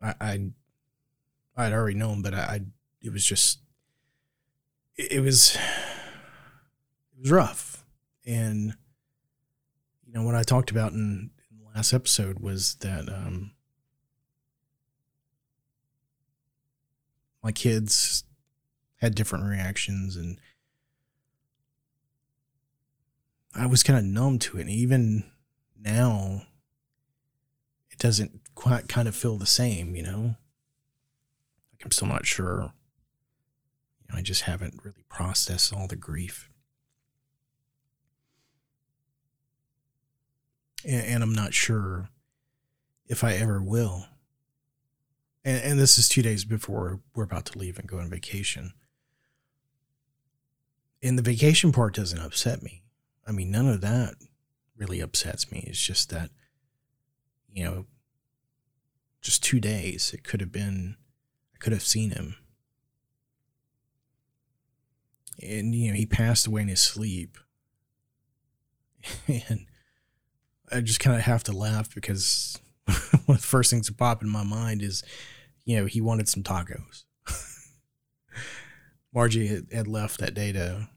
I 0.01 0.13
I 0.19 0.39
I'd 1.55 1.73
already 1.73 1.95
known, 1.95 2.21
but 2.21 2.33
I, 2.33 2.37
I 2.37 2.59
it 3.01 3.11
was 3.11 3.25
just 3.25 3.59
it, 4.97 5.13
it 5.13 5.19
was 5.21 5.55
it 5.55 7.21
was 7.21 7.31
rough, 7.31 7.85
and 8.25 8.75
you 10.13 10.19
know 10.19 10.25
what 10.25 10.35
I 10.35 10.43
talked 10.43 10.69
about 10.69 10.91
in, 10.91 11.31
in 11.49 11.57
the 11.57 11.75
last 11.75 11.91
episode 11.91 12.39
was 12.39 12.75
that 12.75 13.09
um 13.09 13.51
my 17.41 17.51
kids 17.51 18.23
had 18.97 19.15
different 19.15 19.45
reactions 19.45 20.15
and 20.15 20.37
I 23.55 23.65
was 23.65 23.83
kind 23.83 23.99
of 23.99 24.05
numb 24.05 24.39
to 24.39 24.57
it. 24.57 24.61
And 24.61 24.69
even 24.69 25.25
now, 25.79 26.43
it 27.91 27.99
doesn't 27.99 28.41
quite 28.55 28.87
kind 28.87 29.07
of 29.07 29.15
feel 29.15 29.37
the 29.37 29.45
same, 29.45 29.95
you 29.95 30.01
know? 30.01 30.35
Like 31.71 31.85
I'm 31.85 31.91
still 31.91 32.07
not 32.07 32.25
sure. 32.25 32.73
You 34.01 34.13
know, 34.13 34.19
I 34.19 34.21
just 34.21 34.43
haven't 34.43 34.79
really 34.83 35.03
processed 35.07 35.73
all 35.73 35.87
the 35.87 35.95
grief. 35.95 36.49
And, 40.85 41.05
and 41.05 41.23
I'm 41.23 41.33
not 41.33 41.53
sure 41.53 42.09
if 43.07 43.23
I 43.23 43.33
ever 43.33 43.61
will. 43.61 44.07
And, 45.45 45.61
and 45.63 45.79
this 45.79 45.97
is 45.97 46.07
two 46.07 46.21
days 46.21 46.45
before 46.45 47.01
we're 47.15 47.23
about 47.23 47.45
to 47.47 47.57
leave 47.57 47.77
and 47.77 47.87
go 47.87 47.99
on 47.99 48.09
vacation. 48.09 48.73
And 51.01 51.17
the 51.17 51.23
vacation 51.23 51.71
part 51.71 51.95
doesn't 51.95 52.19
upset 52.19 52.63
me 52.63 52.83
I 53.25 53.31
mean, 53.31 53.51
none 53.51 53.67
of 53.67 53.81
that 53.81 54.15
really 54.77 54.99
upsets 54.99 55.51
me. 55.51 55.63
It's 55.67 55.81
just 55.81 56.09
that, 56.09 56.29
you 57.51 57.63
know, 57.63 57.85
just 59.21 59.43
two 59.43 59.59
days, 59.59 60.11
it 60.13 60.23
could 60.23 60.41
have 60.41 60.51
been, 60.51 60.97
I 61.55 61.57
could 61.59 61.73
have 61.73 61.83
seen 61.83 62.11
him. 62.11 62.35
And, 65.41 65.73
you 65.73 65.89
know, 65.91 65.97
he 65.97 66.05
passed 66.05 66.47
away 66.47 66.63
in 66.63 66.67
his 66.67 66.81
sleep. 66.81 67.37
and 69.27 69.65
I 70.73 70.81
just 70.81 70.99
kind 70.99 71.15
of 71.15 71.23
have 71.23 71.43
to 71.45 71.51
laugh 71.51 71.93
because 71.93 72.59
one 72.85 73.35
of 73.35 73.41
the 73.41 73.47
first 73.47 73.69
things 73.69 73.87
that 73.87 73.97
pop 73.97 74.21
in 74.21 74.29
my 74.29 74.43
mind 74.43 74.81
is, 74.81 75.03
you 75.65 75.77
know, 75.77 75.85
he 75.85 76.01
wanted 76.01 76.27
some 76.27 76.43
tacos. 76.43 77.03
Margie 79.13 79.47
had, 79.47 79.67
had 79.71 79.87
left 79.87 80.19
that 80.19 80.33
day 80.33 80.51
to 80.51 80.89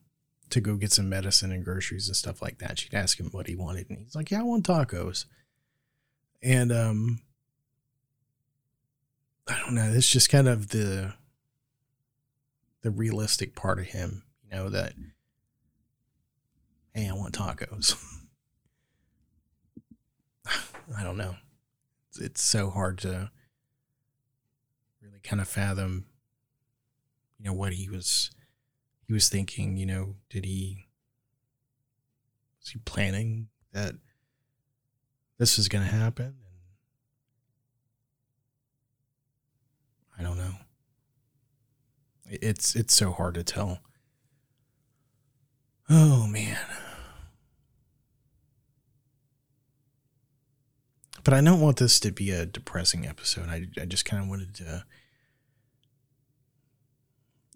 to 0.49 0.61
go 0.61 0.77
get 0.77 0.93
some 0.93 1.09
medicine 1.09 1.51
and 1.51 1.65
groceries 1.65 2.07
and 2.07 2.17
stuff 2.17 2.41
like 2.41 2.59
that. 2.59 2.79
She'd 2.79 2.95
ask 2.95 3.19
him 3.19 3.29
what 3.33 3.49
he 3.49 3.57
wanted, 3.57 3.91
and 3.91 3.99
he's 3.99 4.15
like, 4.15 4.31
"Yeah, 4.31 4.41
I 4.41 4.45
want 4.45 4.67
tacos." 4.67 5.27
And 6.43 6.71
um, 6.73 7.21
I 9.49 9.59
don't 9.59 9.75
know. 9.75 9.93
It's 9.93 10.09
just 10.09 10.31
kind 10.31 10.49
of 10.49 10.69
the 10.69 11.15
the 12.83 12.91
realistic 12.91 13.57
part 13.57 13.81
of 13.81 13.87
him, 13.87 14.23
you 14.45 14.51
know, 14.57 14.69
that 14.69 14.95
hey, 16.95 17.09
I 17.09 17.13
want 17.13 17.35
tacos. 17.35 17.97
I 20.95 21.03
don't 21.03 21.17
know. 21.17 21.37
It's, 22.09 22.21
it's 22.21 22.43
so 22.43 22.71
hard 22.71 22.99
to 22.99 23.31
really 25.03 25.21
kind 25.23 25.41
of 25.41 25.49
fathom, 25.49 26.07
you 27.39 27.45
know, 27.45 27.53
what 27.53 27.73
he 27.73 27.89
was 27.89 28.31
he 29.07 29.13
was 29.13 29.29
thinking. 29.29 29.77
You 29.77 29.87
know, 29.87 30.15
did 30.31 30.45
he 30.45 30.87
was 32.61 32.71
he 32.71 32.79
planning 32.81 33.49
that 33.73 33.95
this 35.39 35.59
is 35.59 35.69
going 35.69 35.85
to 35.85 35.95
happen? 35.95 36.37
I 40.19 40.23
don't 40.23 40.39
know. 40.39 40.55
It's 42.29 42.75
it's 42.75 42.95
so 42.95 43.13
hard 43.13 43.35
to 43.35 43.45
tell. 43.45 43.81
Oh 45.89 46.27
man. 46.27 46.59
But 51.27 51.35
I 51.35 51.41
don't 51.41 51.61
want 51.61 51.79
this 51.79 51.99
to 51.99 52.13
be 52.13 52.31
a 52.31 52.47
depressing 52.47 53.05
episode. 53.05 53.49
I, 53.49 53.67
I 53.83 53.85
just 53.85 54.05
kind 54.05 54.23
of 54.23 54.29
wanted 54.29 54.55
to 54.55 54.85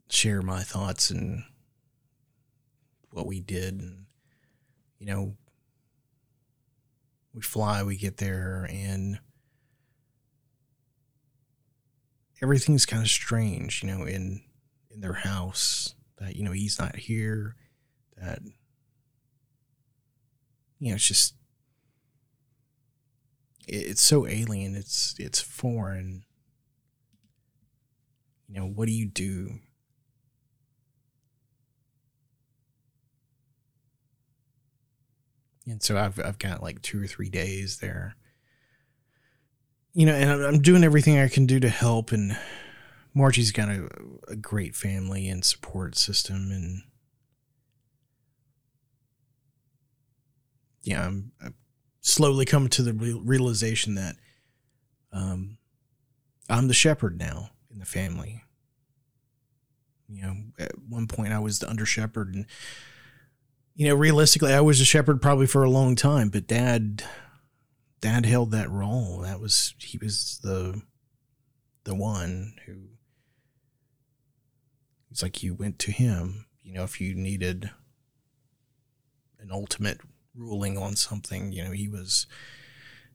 share 0.09 0.43
my 0.43 0.63
thoughts 0.63 1.09
and 1.09 1.45
what 3.13 3.29
we 3.29 3.39
did. 3.39 3.81
And, 3.81 4.07
you 4.99 5.07
know, 5.07 5.37
we 7.33 7.43
fly, 7.43 7.85
we 7.85 7.97
get 7.97 8.17
there, 8.17 8.67
and 8.69 9.21
everything's 12.43 12.87
kind 12.87 13.05
of 13.05 13.09
strange, 13.09 13.85
you 13.85 13.89
know, 13.89 14.03
in 14.03 14.43
in 14.93 15.01
their 15.01 15.13
house 15.13 15.95
that, 16.19 16.35
you 16.35 16.43
know, 16.43 16.51
he's 16.51 16.81
not 16.81 16.97
here, 16.97 17.55
that 18.17 18.41
you 20.81 20.89
know, 20.89 20.97
it's 20.97 21.07
just 21.07 21.35
it's 23.71 24.03
so 24.03 24.27
alien. 24.27 24.75
It's 24.75 25.15
it's 25.19 25.41
foreign. 25.41 26.25
You 28.49 28.61
know, 28.61 28.67
what 28.67 28.87
do 28.87 28.93
you 28.93 29.07
do? 29.07 29.61
And 35.67 35.83
so 35.83 35.97
I've 35.97 36.19
I've 36.19 36.39
got 36.39 36.63
like 36.63 36.83
two 36.83 37.03
or 37.03 37.07
three 37.07 37.31
days 37.31 37.79
there. 37.79 38.17
You 39.93 40.07
know, 40.07 40.15
and 40.15 40.31
I'm 40.31 40.61
doing 40.61 40.85
everything 40.85 41.19
I 41.19 41.29
can 41.29 41.47
do 41.47 41.61
to 41.61 41.69
help. 41.69 42.13
And 42.13 42.37
Margie's 43.15 43.53
got 43.53 43.69
a, 43.69 43.89
a 44.29 44.37
great 44.37 44.75
family 44.75 45.29
and 45.29 45.45
support 45.45 45.97
system, 45.97 46.51
and 46.51 46.83
yeah, 50.83 51.07
I'm, 51.07 51.33
I'm 51.45 51.55
slowly 52.01 52.45
come 52.45 52.69
to 52.69 52.83
the 52.83 52.93
realization 52.93 53.95
that 53.95 54.17
um, 55.13 55.59
I'm 56.49 56.69
the 56.69 56.75
shepherd 56.75 57.19
now 57.19 57.51
in 57.71 57.79
the 57.79 57.85
family. 57.85 58.43
You 60.09 60.23
know, 60.23 60.37
at 60.59 60.73
one 60.89 61.07
point 61.07 61.33
I 61.33 61.39
was 61.39 61.61
the 61.61 61.71
under 61.71 61.87
shepherd, 61.87 62.35
and 62.35 62.47
you 63.77 63.89
know, 63.89 63.95
realistically, 63.95 64.53
I 64.53 64.61
was 64.61 64.81
a 64.81 64.85
shepherd 64.85 65.23
probably 65.23 65.47
for 65.47 65.63
a 65.63 65.71
long 65.71 65.95
time. 65.95 66.31
But 66.31 66.49
Dad, 66.49 67.05
Dad 68.01 68.27
held 68.27 68.51
that 68.51 68.71
role. 68.71 69.21
That 69.21 69.41
was 69.41 69.75
he 69.79 69.99
was 69.99 70.41
the 70.43 70.83
the 71.85 71.95
one 71.95 72.55
who. 72.67 72.75
It's 75.13 75.23
like 75.23 75.43
you 75.43 75.55
went 75.55 75.79
to 75.81 75.93
him. 75.93 76.47
You 76.63 76.75
know, 76.75 76.85
if 76.85 77.01
you 77.01 77.15
needed 77.15 77.71
an 79.41 79.51
ultimate 79.51 80.01
ruling 80.37 80.79
on 80.79 80.97
something. 80.97 81.53
You 81.53 81.65
know, 81.65 81.71
he 81.73 81.89
was 81.89 82.27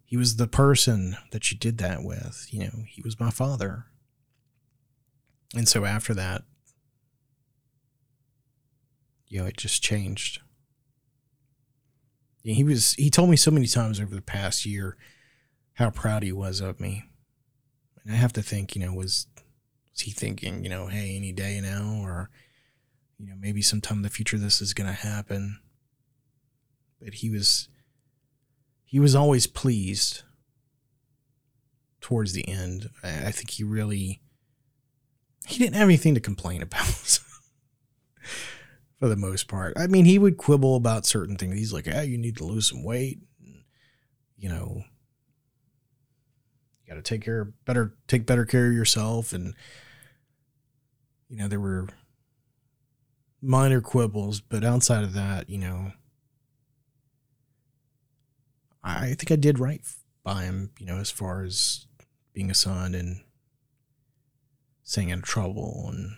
he 0.04 0.18
was 0.18 0.36
the 0.36 0.48
person 0.48 1.18
that 1.32 1.52
you 1.52 1.58
did 1.58 1.78
that 1.80 2.04
with. 2.04 2.48
You 2.52 2.60
know, 2.66 2.84
he 2.88 3.02
was 3.02 3.20
my 3.20 3.30
father. 3.30 3.86
And 5.56 5.68
so 5.68 5.86
after 5.86 6.14
that, 6.14 6.44
you 9.28 9.40
know, 9.40 9.46
it 9.46 9.58
just 9.58 9.82
changed. 9.82 10.42
He 12.44 12.64
was 12.64 12.94
he 12.94 13.10
told 13.10 13.30
me 13.30 13.38
so 13.38 13.52
many 13.52 13.66
times 13.66 14.00
over 14.00 14.14
the 14.14 14.22
past 14.22 14.66
year 14.66 14.98
how 15.74 15.90
proud 15.90 16.24
he 16.24 16.32
was 16.32 16.62
of 16.62 16.80
me. 16.80 17.04
And 18.04 18.14
I 18.14 18.18
have 18.18 18.34
to 18.34 18.44
think, 18.44 18.76
you 18.76 18.86
know, 18.86 18.94
was 18.94 19.28
was 19.92 20.02
he 20.02 20.12
thinking, 20.12 20.64
you 20.64 20.70
know, 20.70 20.88
hey, 20.88 21.16
any 21.16 21.32
day 21.32 21.60
now 21.60 22.02
or 22.04 22.30
you 23.18 23.28
know, 23.28 23.36
maybe 23.40 23.62
sometime 23.62 23.98
in 23.98 24.04
the 24.04 24.10
future 24.10 24.38
this 24.38 24.62
is 24.62 24.74
going 24.74 24.88
to 24.88 24.94
happen 24.94 25.60
but 27.02 27.16
he 27.16 27.30
was 27.30 27.70
he 28.84 29.00
was 29.00 29.16
always 29.16 29.48
pleased 29.48 30.24
towards 32.02 32.34
the 32.34 32.48
end. 32.48 32.90
I, 33.04 33.28
I 33.28 33.32
think 33.32 33.52
he 33.52 33.64
really 33.64 34.22
he 35.48 35.60
didn't 35.60 35.76
have 35.76 35.88
anything 35.88 36.16
to 36.16 36.20
complain 36.22 36.62
about 36.62 36.86
for 39.00 39.08
the 39.08 39.16
most 39.16 39.48
part. 39.48 39.74
I 39.78 39.88
mean, 39.88 40.06
he 40.06 40.20
would 40.20 40.38
quibble 40.38 40.76
about 40.76 41.06
certain 41.06 41.36
things. 41.36 41.58
He's 41.58 41.74
like, 41.74 41.88
"Ah, 41.92 42.02
you 42.02 42.18
need 42.18 42.38
to 42.38 42.46
lose 42.46 42.70
some 42.70 42.84
weight." 42.84 43.20
You 44.38 44.50
know, 44.50 44.84
you 46.84 46.94
got 46.94 46.96
to 46.96 47.02
take 47.02 47.24
care 47.24 47.46
better 47.66 47.96
take 48.08 48.26
better 48.26 48.46
care 48.46 48.68
of 48.68 48.74
yourself 48.74 49.34
and 49.34 49.56
you 51.30 51.38
know, 51.38 51.48
there 51.48 51.60
were 51.60 51.88
minor 53.42 53.82
quibbles, 53.82 54.42
but 54.42 54.64
outside 54.64 55.04
of 55.04 55.14
that, 55.14 55.50
you 55.50 55.58
know, 55.58 55.92
I 58.86 59.16
think 59.16 59.32
I 59.32 59.36
did 59.36 59.58
right 59.58 59.82
by 60.24 60.44
him, 60.44 60.70
you 60.80 60.86
know, 60.86 60.98
as 60.98 61.10
far 61.10 61.44
as 61.44 61.88
being 62.34 62.52
a 62.52 62.56
son 62.56 62.94
and 62.94 63.22
staying 64.84 65.12
out 65.12 65.20
of 65.20 65.24
trouble 65.24 65.88
and 65.90 66.18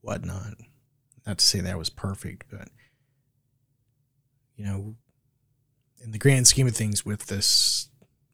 whatnot. 0.00 0.54
Not 1.26 1.38
to 1.38 1.44
say 1.44 1.60
that 1.60 1.78
was 1.78 1.90
perfect, 1.90 2.44
but 2.50 2.68
you 4.56 4.64
know, 4.64 4.94
in 6.00 6.12
the 6.12 6.18
grand 6.18 6.46
scheme 6.46 6.68
of 6.68 6.76
things 6.76 7.04
with 7.04 7.26
this 7.26 7.88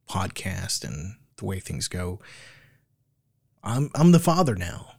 podcast 0.09 0.85
and 0.85 1.15
the 1.39 1.47
way 1.47 1.59
things 1.59 1.89
go, 1.89 2.21
I'm 3.63 3.91
I'm 3.95 4.13
the 4.13 4.19
father 4.19 4.57
now. 4.57 4.93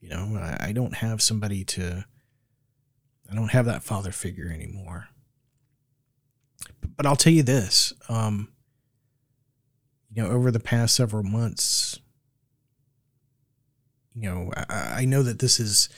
You 0.00 0.08
know, 0.08 0.36
I, 0.36 0.68
I 0.68 0.72
don't 0.72 0.96
have 0.96 1.22
somebody 1.22 1.64
to 1.66 2.04
I 3.30 3.34
don't 3.36 3.52
have 3.52 3.66
that 3.66 3.84
father 3.84 4.10
figure 4.10 4.50
anymore 4.50 5.08
but 6.96 7.06
I'll 7.06 7.16
tell 7.16 7.32
you 7.32 7.42
this, 7.42 7.92
um, 8.08 8.52
you 10.12 10.22
know, 10.22 10.30
over 10.30 10.50
the 10.50 10.60
past 10.60 10.94
several 10.94 11.22
months, 11.22 11.98
you 14.14 14.28
know, 14.28 14.52
I, 14.56 14.94
I 15.00 15.04
know 15.04 15.22
that 15.22 15.38
this 15.38 15.58
is, 15.58 15.88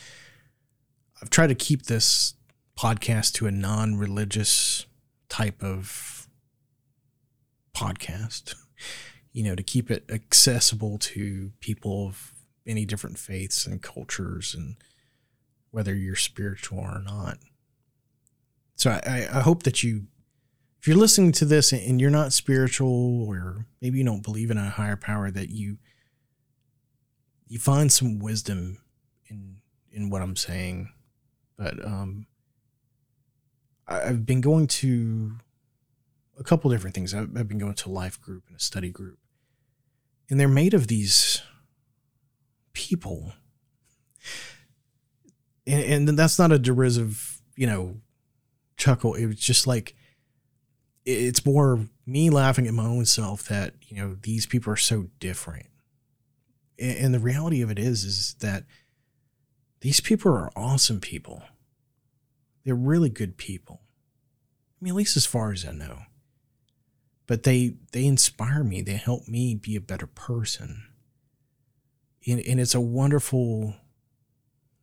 I've 1.20 1.30
tried 1.30 1.48
to 1.48 1.54
keep 1.54 1.84
this 1.84 2.34
podcast 2.78 3.32
to 3.34 3.46
a 3.46 3.50
non 3.50 3.96
religious 3.96 4.86
type 5.28 5.62
of 5.62 6.28
podcast, 7.74 8.54
you 9.32 9.42
know, 9.42 9.54
to 9.54 9.62
keep 9.62 9.90
it 9.90 10.04
accessible 10.08 10.98
to 10.98 11.52
people 11.60 12.06
of 12.06 12.32
any 12.66 12.84
different 12.84 13.18
faiths 13.18 13.66
and 13.66 13.82
cultures 13.82 14.54
and 14.54 14.76
whether 15.70 15.94
you're 15.94 16.14
spiritual 16.14 16.78
or 16.78 17.02
not. 17.04 17.38
So 18.76 18.90
I, 18.90 19.28
I 19.32 19.40
hope 19.40 19.64
that 19.64 19.82
you 19.82 20.06
if 20.84 20.88
you're 20.88 20.98
listening 20.98 21.32
to 21.32 21.46
this 21.46 21.72
and 21.72 21.98
you're 21.98 22.10
not 22.10 22.34
spiritual 22.34 23.26
or 23.26 23.64
maybe 23.80 23.96
you 23.96 24.04
don't 24.04 24.22
believe 24.22 24.50
in 24.50 24.58
a 24.58 24.68
higher 24.68 24.96
power 24.96 25.30
that 25.30 25.48
you 25.48 25.78
you 27.46 27.58
find 27.58 27.90
some 27.90 28.18
wisdom 28.18 28.82
in 29.30 29.56
in 29.90 30.10
what 30.10 30.20
I'm 30.20 30.36
saying. 30.36 30.92
But 31.56 31.82
um 31.82 32.26
I've 33.88 34.26
been 34.26 34.42
going 34.42 34.66
to 34.66 35.36
a 36.38 36.44
couple 36.44 36.70
different 36.70 36.94
things. 36.94 37.14
I've, 37.14 37.34
I've 37.34 37.48
been 37.48 37.56
going 37.56 37.72
to 37.72 37.88
a 37.88 37.90
life 37.90 38.20
group 38.20 38.44
and 38.48 38.56
a 38.56 38.60
study 38.60 38.90
group. 38.90 39.18
And 40.28 40.38
they're 40.38 40.48
made 40.48 40.74
of 40.74 40.88
these 40.88 41.40
people. 42.74 43.32
And, 45.66 46.10
and 46.10 46.18
that's 46.18 46.38
not 46.38 46.52
a 46.52 46.58
derisive 46.58 47.40
you 47.56 47.66
know 47.66 48.02
chuckle. 48.76 49.14
It 49.14 49.24
was 49.24 49.36
just 49.36 49.66
like 49.66 49.94
it's 51.04 51.44
more 51.44 51.88
me 52.06 52.30
laughing 52.30 52.66
at 52.66 52.74
my 52.74 52.84
own 52.84 53.04
self 53.04 53.44
that 53.48 53.74
you 53.88 53.96
know 53.96 54.16
these 54.22 54.46
people 54.46 54.72
are 54.72 54.76
so 54.76 55.08
different. 55.20 55.66
And 56.78 57.14
the 57.14 57.20
reality 57.20 57.62
of 57.62 57.70
it 57.70 57.78
is 57.78 58.04
is 58.04 58.34
that 58.40 58.64
these 59.80 60.00
people 60.00 60.32
are 60.32 60.50
awesome 60.56 61.00
people. 61.00 61.42
They're 62.64 62.74
really 62.74 63.10
good 63.10 63.36
people. 63.36 63.80
I 64.80 64.84
mean 64.84 64.92
at 64.92 64.96
least 64.96 65.16
as 65.16 65.26
far 65.26 65.52
as 65.52 65.64
i 65.64 65.72
know. 65.72 66.00
But 67.26 67.44
they 67.44 67.76
they 67.92 68.06
inspire 68.06 68.64
me. 68.64 68.82
They 68.82 68.96
help 68.96 69.28
me 69.28 69.54
be 69.54 69.76
a 69.76 69.80
better 69.80 70.06
person. 70.06 70.84
And, 72.26 72.40
and 72.40 72.58
it's 72.58 72.74
a 72.74 72.80
wonderful 72.80 73.74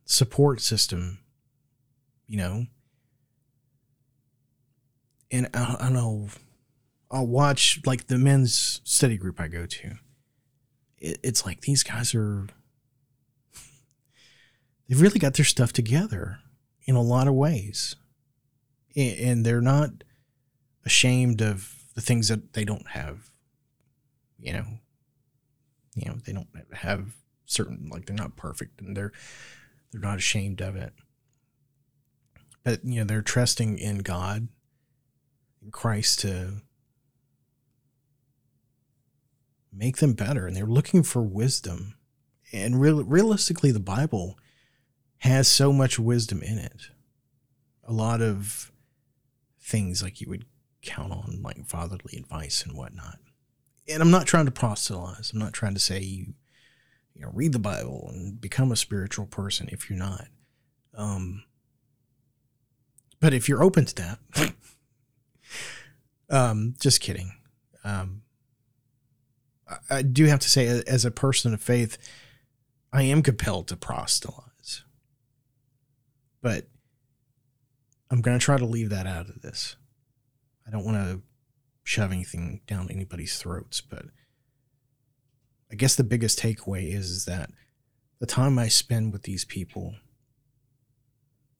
support 0.04 0.60
system 0.60 1.18
you 2.32 2.38
know 2.38 2.66
and 5.32 5.48
I, 5.52 5.76
I 5.80 5.90
know 5.90 6.28
I'll 7.10 7.26
watch 7.26 7.80
like 7.84 8.06
the 8.06 8.18
men's 8.18 8.80
study 8.84 9.16
group 9.16 9.40
I 9.40 9.48
go 9.48 9.66
to. 9.66 9.94
It, 10.98 11.18
it's 11.24 11.44
like 11.44 11.62
these 11.62 11.82
guys 11.82 12.14
are 12.14 12.46
they've 14.88 15.00
really 15.00 15.18
got 15.18 15.34
their 15.34 15.44
stuff 15.44 15.72
together 15.72 16.38
in 16.84 16.94
a 16.94 17.02
lot 17.02 17.26
of 17.26 17.34
ways, 17.34 17.96
and, 18.94 19.18
and 19.18 19.46
they're 19.46 19.60
not 19.60 20.04
ashamed 20.84 21.42
of 21.42 21.74
the 21.94 22.00
things 22.00 22.28
that 22.28 22.52
they 22.52 22.64
don't 22.64 22.88
have. 22.88 23.30
You 24.38 24.52
know, 24.52 24.66
you 25.94 26.06
know 26.06 26.18
they 26.24 26.32
don't 26.32 26.48
have 26.72 27.14
certain 27.44 27.88
like 27.90 28.06
they're 28.06 28.16
not 28.16 28.36
perfect 28.36 28.80
and 28.80 28.96
they're 28.96 29.12
they're 29.90 30.00
not 30.00 30.18
ashamed 30.18 30.60
of 30.60 30.76
it 30.76 30.92
but 32.64 32.84
you 32.84 33.00
know 33.00 33.04
they're 33.04 33.22
trusting 33.22 33.78
in 33.78 33.98
god 33.98 34.48
Christ 35.70 36.20
to 36.20 36.62
make 39.72 39.98
them 39.98 40.12
better. 40.12 40.46
And 40.46 40.56
they're 40.56 40.66
looking 40.66 41.02
for 41.02 41.22
wisdom. 41.22 41.96
And 42.52 42.80
real, 42.80 43.02
realistically, 43.02 43.70
the 43.70 43.80
Bible 43.80 44.38
has 45.18 45.48
so 45.48 45.72
much 45.72 45.98
wisdom 45.98 46.42
in 46.42 46.58
it. 46.58 46.88
A 47.84 47.92
lot 47.92 48.20
of 48.20 48.70
things 49.60 50.02
like 50.02 50.20
you 50.20 50.28
would 50.28 50.44
count 50.82 51.12
on, 51.12 51.40
like 51.42 51.66
fatherly 51.66 52.16
advice 52.16 52.64
and 52.64 52.76
whatnot. 52.76 53.18
And 53.88 54.02
I'm 54.02 54.10
not 54.10 54.26
trying 54.26 54.46
to 54.46 54.50
proselytize. 54.50 55.32
I'm 55.32 55.38
not 55.38 55.52
trying 55.52 55.74
to 55.74 55.80
say 55.80 56.00
you, 56.00 56.34
you 57.14 57.22
know, 57.22 57.30
read 57.32 57.52
the 57.52 57.58
Bible 57.58 58.10
and 58.12 58.40
become 58.40 58.70
a 58.70 58.76
spiritual 58.76 59.26
person 59.26 59.68
if 59.72 59.88
you're 59.88 59.98
not. 59.98 60.26
Um, 60.94 61.44
but 63.20 63.32
if 63.32 63.48
you're 63.48 63.62
open 63.62 63.84
to 63.86 63.94
that, 63.96 64.54
Um, 66.30 66.74
just 66.80 67.00
kidding. 67.00 67.32
Um, 67.84 68.22
I, 69.68 69.98
I 69.98 70.02
do 70.02 70.26
have 70.26 70.40
to 70.40 70.50
say, 70.50 70.66
as 70.86 71.04
a 71.04 71.10
person 71.10 71.52
of 71.52 71.62
faith, 71.62 71.98
I 72.92 73.02
am 73.02 73.22
compelled 73.22 73.68
to 73.68 73.76
proselytize. 73.76 74.84
But 76.40 76.66
I'm 78.10 78.20
going 78.20 78.38
to 78.38 78.44
try 78.44 78.58
to 78.58 78.66
leave 78.66 78.90
that 78.90 79.06
out 79.06 79.28
of 79.28 79.42
this. 79.42 79.76
I 80.66 80.70
don't 80.70 80.84
want 80.84 80.98
to 80.98 81.22
shove 81.84 82.12
anything 82.12 82.60
down 82.66 82.90
anybody's 82.90 83.38
throats, 83.38 83.80
but 83.80 84.06
I 85.70 85.74
guess 85.74 85.96
the 85.96 86.04
biggest 86.04 86.38
takeaway 86.38 86.92
is, 86.92 87.10
is 87.10 87.24
that 87.24 87.50
the 88.20 88.26
time 88.26 88.58
I 88.58 88.68
spend 88.68 89.12
with 89.12 89.22
these 89.22 89.44
people 89.44 89.94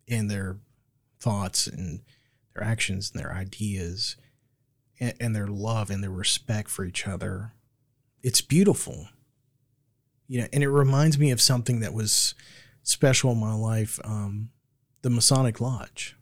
and 0.09 0.31
their 0.31 0.59
thoughts 1.19 1.67
and 1.67 2.03
their 2.55 2.65
actions 2.65 3.11
and 3.13 3.23
their 3.23 3.33
ideas 3.33 4.17
and, 5.01 5.15
and 5.21 5.37
their 5.37 5.47
love 5.47 5.91
and 5.91 6.03
their 6.03 6.11
respect 6.11 6.71
for 6.71 6.85
each 6.85 7.07
other. 7.07 7.53
It's 8.23 8.41
beautiful. 8.41 9.09
You 10.29 10.43
know, 10.43 10.47
and 10.53 10.63
it 10.63 10.69
reminds 10.69 11.19
me 11.19 11.31
of 11.31 11.41
something 11.41 11.81
that 11.81 11.93
was 11.93 12.35
special 12.83 13.33
in 13.33 13.39
my 13.39 13.55
life, 13.55 13.99
um, 14.05 14.51
the 15.03 15.11
Masonic 15.11 15.61
Lodge. 15.61 16.17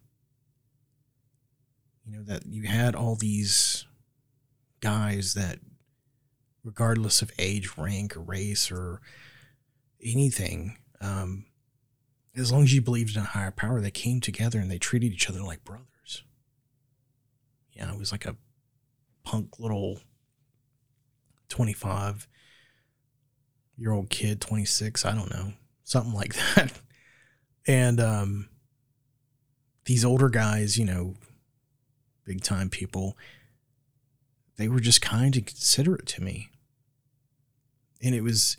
You 2.04 2.16
know, 2.16 2.24
that 2.24 2.46
you 2.46 2.64
had 2.64 2.94
all 2.94 3.14
these 3.14 3.86
guys 4.80 5.34
that, 5.34 5.58
regardless 6.64 7.22
of 7.22 7.30
age, 7.38 7.76
rank, 7.76 8.16
or 8.16 8.20
race, 8.20 8.72
or 8.72 9.00
anything, 10.02 10.78
um, 11.00 11.46
as 12.36 12.50
long 12.50 12.62
as 12.62 12.74
you 12.74 12.80
believed 12.80 13.16
in 13.16 13.22
a 13.22 13.26
higher 13.26 13.50
power, 13.50 13.80
they 13.80 13.90
came 13.90 14.20
together 14.20 14.58
and 14.58 14.70
they 14.70 14.78
treated 14.78 15.12
each 15.12 15.28
other 15.28 15.42
like 15.42 15.64
brothers. 15.64 15.86
Yeah, 17.72 17.92
it 17.92 17.98
was 17.98 18.12
like 18.12 18.26
a 18.26 18.36
punk 19.24 19.58
little 19.58 20.00
25 21.48 22.28
year 23.76 23.92
old 23.92 24.10
kid, 24.10 24.40
26, 24.40 25.04
I 25.04 25.14
don't 25.14 25.30
know, 25.30 25.52
something 25.84 26.12
like 26.12 26.34
that. 26.54 26.72
And 27.66 28.00
um, 28.00 28.48
these 29.84 30.04
older 30.04 30.28
guys, 30.28 30.76
you 30.76 30.84
know, 30.84 31.14
big 32.24 32.42
time 32.42 32.68
people, 32.68 33.16
they 34.56 34.68
were 34.68 34.80
just 34.80 35.00
kind 35.00 35.34
and 35.36 35.46
considerate 35.46 36.06
to 36.06 36.22
me. 36.22 36.48
And 38.02 38.14
it 38.14 38.22
was 38.22 38.56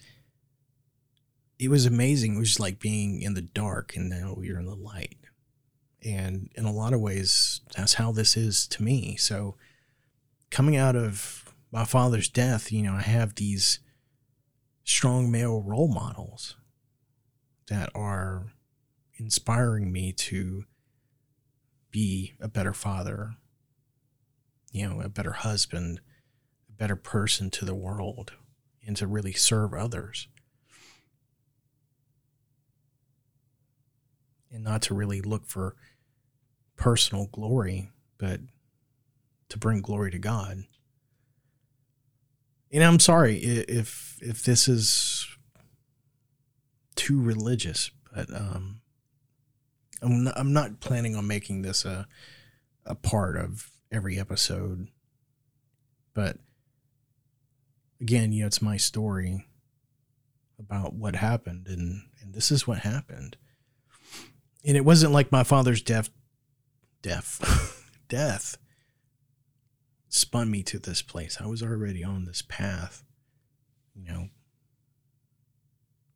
it 1.57 1.69
was 1.69 1.85
amazing. 1.85 2.35
It 2.35 2.39
was 2.39 2.49
just 2.49 2.59
like 2.59 2.79
being 2.79 3.21
in 3.21 3.35
the 3.35 3.41
dark 3.41 3.95
and 3.95 4.09
now 4.09 4.37
you're 4.41 4.59
in 4.59 4.65
the 4.65 4.75
light. 4.75 5.15
And 6.03 6.49
in 6.55 6.65
a 6.65 6.71
lot 6.71 6.93
of 6.93 7.01
ways, 7.01 7.61
that's 7.75 7.95
how 7.95 8.11
this 8.11 8.35
is 8.35 8.67
to 8.67 8.83
me. 8.83 9.15
So 9.17 9.55
coming 10.49 10.75
out 10.75 10.95
of 10.95 11.53
my 11.71 11.85
father's 11.85 12.27
death, 12.27 12.71
you 12.71 12.81
know, 12.81 12.93
I 12.93 13.01
have 13.01 13.35
these 13.35 13.79
strong 14.83 15.31
male 15.31 15.61
role 15.61 15.87
models 15.87 16.55
that 17.67 17.89
are 17.95 18.47
inspiring 19.17 19.91
me 19.91 20.11
to 20.11 20.65
be 21.91 22.33
a 22.39 22.47
better 22.47 22.73
father, 22.73 23.35
you 24.71 24.87
know, 24.87 25.01
a 25.01 25.09
better 25.09 25.33
husband, 25.33 26.01
a 26.67 26.73
better 26.73 26.95
person 26.95 27.49
to 27.51 27.65
the 27.65 27.75
world, 27.75 28.33
and 28.85 28.97
to 28.97 29.05
really 29.05 29.33
serve 29.33 29.73
others. 29.73 30.27
And 34.51 34.63
not 34.63 34.81
to 34.83 34.93
really 34.93 35.21
look 35.21 35.45
for 35.45 35.75
personal 36.81 37.27
glory, 37.27 37.91
but 38.17 38.39
to 39.49 39.59
bring 39.59 39.81
glory 39.81 40.09
to 40.09 40.17
God. 40.17 40.63
And 42.71 42.83
I'm 42.83 42.99
sorry 42.99 43.37
if 43.37 44.17
if 44.19 44.43
this 44.43 44.67
is 44.67 45.27
too 46.95 47.21
religious, 47.21 47.91
but 48.11 48.33
um, 48.33 48.81
I'm 50.01 50.23
not, 50.23 50.33
I'm 50.35 50.53
not 50.53 50.79
planning 50.79 51.15
on 51.15 51.27
making 51.27 51.61
this 51.61 51.85
a 51.85 52.07
a 52.83 52.95
part 52.95 53.37
of 53.37 53.69
every 53.91 54.19
episode. 54.19 54.87
But 56.15 56.37
again, 57.99 58.31
you 58.31 58.41
know, 58.41 58.47
it's 58.47 58.61
my 58.61 58.77
story 58.77 59.45
about 60.57 60.95
what 60.95 61.15
happened, 61.15 61.67
and 61.67 62.01
and 62.23 62.33
this 62.33 62.49
is 62.49 62.65
what 62.65 62.79
happened. 62.79 63.37
And 64.65 64.75
it 64.75 64.85
wasn't 64.85 65.13
like 65.13 65.31
my 65.31 65.43
father's 65.43 65.83
death, 65.83 66.09
death, 67.01 67.89
death 68.09 68.57
spun 70.09 70.51
me 70.51 70.61
to 70.63 70.77
this 70.77 71.01
place. 71.01 71.37
I 71.39 71.47
was 71.47 71.63
already 71.63 72.03
on 72.03 72.25
this 72.25 72.41
path, 72.41 73.03
you 73.95 74.03
know, 74.11 74.27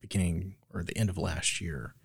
beginning 0.01 0.55
or 0.73 0.83
the 0.83 0.97
end 0.97 1.09
of 1.09 1.17
last 1.17 1.61
year. 1.61 1.95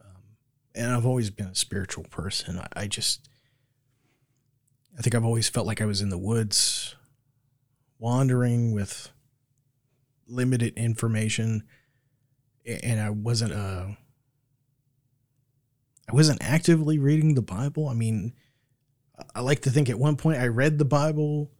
Um, 0.00 0.36
and 0.74 0.92
I've 0.92 1.06
always 1.06 1.30
been 1.30 1.46
a 1.46 1.54
spiritual 1.54 2.04
person. 2.04 2.58
I, 2.58 2.66
I 2.82 2.86
just, 2.86 3.28
I 4.96 5.02
think 5.02 5.14
I've 5.14 5.24
always 5.24 5.48
felt 5.48 5.66
like 5.66 5.80
I 5.80 5.86
was 5.86 6.02
in 6.02 6.10
the 6.10 6.18
woods, 6.18 6.94
wandering 7.98 8.72
with 8.72 9.10
limited 10.28 10.74
information, 10.76 11.62
and 12.66 13.00
I 13.00 13.10
wasn't 13.10 13.52
uh 13.52 13.86
I 16.12 16.14
wasn't 16.14 16.44
actively 16.44 16.98
reading 16.98 17.34
the 17.34 17.42
Bible. 17.42 17.88
I 17.88 17.94
mean, 17.94 18.34
I 19.34 19.40
like 19.40 19.60
to 19.60 19.70
think 19.70 19.88
at 19.88 19.98
one 19.98 20.16
point 20.16 20.38
I 20.38 20.46
read 20.46 20.78
the 20.78 20.84
Bible, 20.84 21.50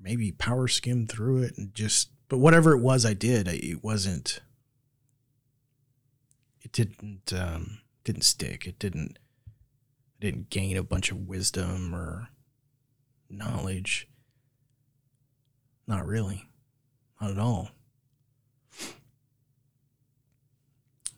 maybe 0.00 0.32
power 0.32 0.66
skimmed 0.66 1.08
through 1.08 1.44
it 1.44 1.56
and 1.56 1.72
just, 1.72 2.10
but 2.28 2.38
whatever 2.38 2.72
it 2.72 2.80
was 2.80 3.06
I 3.06 3.14
did, 3.14 3.46
it 3.46 3.84
wasn't, 3.84 4.40
it 6.60 6.72
didn't, 6.72 7.32
um, 7.32 7.78
didn't 8.02 8.24
stick. 8.24 8.66
It 8.66 8.80
didn't, 8.80 9.16
I 9.46 10.26
didn't 10.26 10.50
gain 10.50 10.76
a 10.76 10.82
bunch 10.82 11.12
of 11.12 11.28
wisdom 11.28 11.94
or 11.94 12.30
knowledge. 13.30 14.08
Not 15.86 16.04
really. 16.04 16.48
Not 17.20 17.30
at 17.30 17.38
all. 17.38 17.70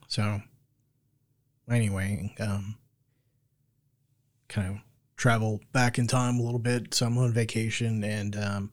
So, 0.08 0.42
anyway, 1.70 2.34
um, 2.40 2.76
kind 4.48 4.68
of 4.68 4.76
travel 5.16 5.60
back 5.72 5.98
in 5.98 6.06
time 6.06 6.38
a 6.38 6.42
little 6.42 6.58
bit. 6.58 6.94
So 6.94 7.06
I'm 7.06 7.18
on 7.18 7.32
vacation, 7.32 8.04
and 8.04 8.36
um, 8.36 8.72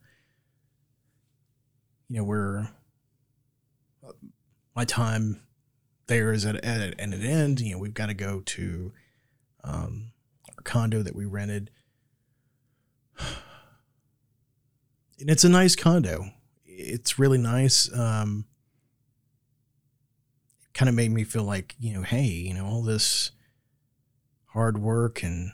you 2.09 2.17
know, 2.17 2.23
we're 2.23 2.67
my 4.75 4.85
time 4.85 5.41
there 6.07 6.31
is 6.33 6.45
at, 6.45 6.55
at, 6.57 6.81
at 6.81 6.99
an 6.99 7.13
end. 7.13 7.61
You 7.61 7.73
know, 7.73 7.79
we've 7.79 7.93
got 7.93 8.07
to 8.07 8.13
go 8.13 8.41
to 8.41 8.91
um, 9.63 10.11
our 10.49 10.63
condo 10.63 11.01
that 11.01 11.15
we 11.15 11.25
rented. 11.25 11.71
And 15.19 15.29
it's 15.29 15.43
a 15.43 15.49
nice 15.49 15.75
condo. 15.75 16.31
It's 16.65 17.19
really 17.19 17.37
nice. 17.37 17.95
Um, 17.95 18.45
kind 20.73 20.89
of 20.89 20.95
made 20.95 21.11
me 21.11 21.23
feel 21.23 21.43
like, 21.43 21.75
you 21.79 21.93
know, 21.93 22.01
hey, 22.01 22.25
you 22.25 22.53
know, 22.53 22.65
all 22.65 22.81
this 22.81 23.31
hard 24.47 24.77
work 24.77 25.23
and 25.23 25.51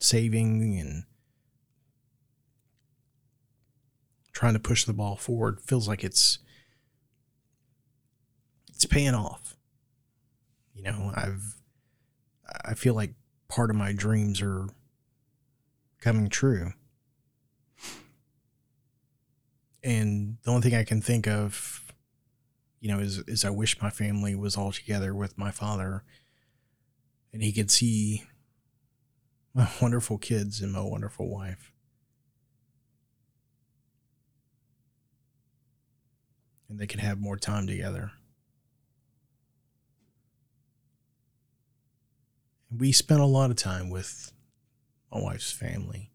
saving 0.00 0.78
and 0.78 1.04
trying 4.32 4.54
to 4.54 4.60
push 4.60 4.84
the 4.84 4.92
ball 4.92 5.16
forward 5.16 5.60
feels 5.60 5.88
like 5.88 6.04
it's 6.04 6.38
it's 8.68 8.86
paying 8.86 9.14
off. 9.14 9.56
You 10.74 10.84
know, 10.84 11.12
I've 11.14 11.56
I 12.64 12.74
feel 12.74 12.94
like 12.94 13.14
part 13.48 13.70
of 13.70 13.76
my 13.76 13.92
dreams 13.92 14.40
are 14.40 14.68
coming 16.00 16.28
true. 16.28 16.72
And 19.82 20.38
the 20.42 20.50
only 20.50 20.62
thing 20.62 20.78
I 20.78 20.84
can 20.84 21.00
think 21.00 21.26
of, 21.26 21.87
you 22.80 22.88
know, 22.88 22.98
is 22.98 23.18
is 23.26 23.44
I 23.44 23.50
wish 23.50 23.80
my 23.80 23.90
family 23.90 24.34
was 24.34 24.56
all 24.56 24.72
together 24.72 25.14
with 25.14 25.38
my 25.38 25.50
father 25.50 26.04
and 27.32 27.42
he 27.42 27.52
could 27.52 27.70
see 27.70 28.24
my 29.54 29.68
wonderful 29.82 30.18
kids 30.18 30.60
and 30.60 30.72
my 30.72 30.82
wonderful 30.82 31.28
wife. 31.28 31.72
And 36.68 36.78
they 36.78 36.86
could 36.86 37.00
have 37.00 37.18
more 37.18 37.38
time 37.38 37.66
together. 37.66 38.12
we 42.70 42.92
spent 42.92 43.20
a 43.20 43.26
lot 43.26 43.50
of 43.50 43.56
time 43.56 43.90
with 43.90 44.32
my 45.12 45.20
wife's 45.20 45.50
family. 45.50 46.10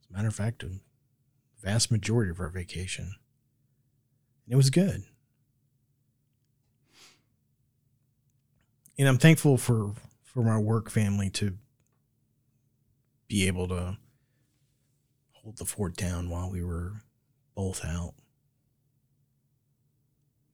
As 0.00 0.10
a 0.10 0.12
matter 0.12 0.28
of 0.28 0.34
fact, 0.34 0.62
a 0.62 0.70
vast 1.62 1.90
majority 1.90 2.30
of 2.30 2.40
our 2.40 2.48
vacation. 2.48 3.14
And 4.46 4.54
it 4.54 4.56
was 4.56 4.70
good. 4.70 5.02
And 8.98 9.08
I'm 9.08 9.18
thankful 9.18 9.58
for 9.58 9.94
for 10.22 10.42
my 10.42 10.58
work 10.58 10.90
family 10.90 11.30
to 11.30 11.56
be 13.28 13.46
able 13.46 13.68
to 13.68 13.96
hold 15.32 15.58
the 15.58 15.64
fort 15.64 15.96
down 15.96 16.28
while 16.28 16.50
we 16.50 16.62
were 16.62 16.92
both 17.54 17.84
out. 17.84 18.14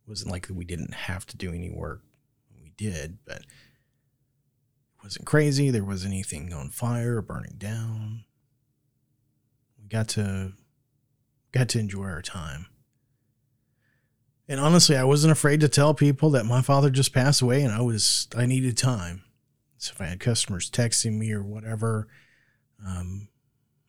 It 0.05 0.09
wasn't 0.09 0.31
like 0.31 0.49
we 0.51 0.65
didn't 0.65 0.95
have 0.95 1.27
to 1.27 1.37
do 1.37 1.53
any 1.53 1.71
work. 1.71 2.03
We 2.63 2.73
did, 2.77 3.19
but 3.25 3.39
it 3.39 3.47
wasn't 5.03 5.27
crazy. 5.27 5.71
There 5.71 5.85
wasn't 5.85 6.15
anything 6.15 6.53
on 6.53 6.71
fire 6.71 7.19
or 7.19 7.23
burning 7.23 7.57
down. 7.59 8.25
We 9.81 9.89
got 9.89 10.09
to 10.11 10.53
got 11.53 11.69
to 11.71 11.79
enjoy 11.79 12.05
our 12.05 12.23
time. 12.23 12.67
And 14.49 14.61
honestly, 14.61 14.97
I 14.97 15.05
wasn't 15.05 15.33
afraid 15.33 15.61
to 15.61 15.69
tell 15.69 15.95
people 15.95 16.31
that 16.31 16.45
my 16.45 16.63
father 16.63 16.91
just 16.91 17.15
passed 17.15 17.43
away 17.43 17.63
and 17.63 17.73
I 17.73 17.81
was 17.81 18.29
I 18.37 18.47
needed 18.47 18.77
time. 18.77 19.25
So 19.79 19.93
if 19.95 20.01
I 20.01 20.07
had 20.07 20.21
customers 20.21 20.71
texting 20.71 21.19
me 21.19 21.33
or 21.33 21.43
whatever, 21.43 22.09
um, 22.87 23.29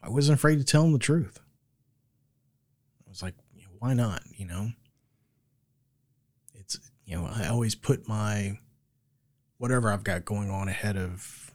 I 0.02 0.10
wasn't 0.10 0.38
afraid 0.38 0.58
to 0.58 0.64
tell 0.64 0.84
them 0.84 0.94
the 0.94 1.00
truth. 1.00 1.40
I 3.06 3.10
was 3.10 3.22
like, 3.22 3.36
why 3.84 3.94
not? 3.94 4.22
You 4.38 4.46
know, 4.46 4.70
it's 6.54 6.80
you 7.06 7.18
know 7.18 7.28
I 7.30 7.48
always 7.48 7.76
put 7.76 8.08
my 8.08 8.58
whatever 9.58 9.90
I've 9.90 10.06
got 10.06 10.24
going 10.24 10.50
on 10.50 10.70
ahead 10.70 10.96
of. 10.96 11.52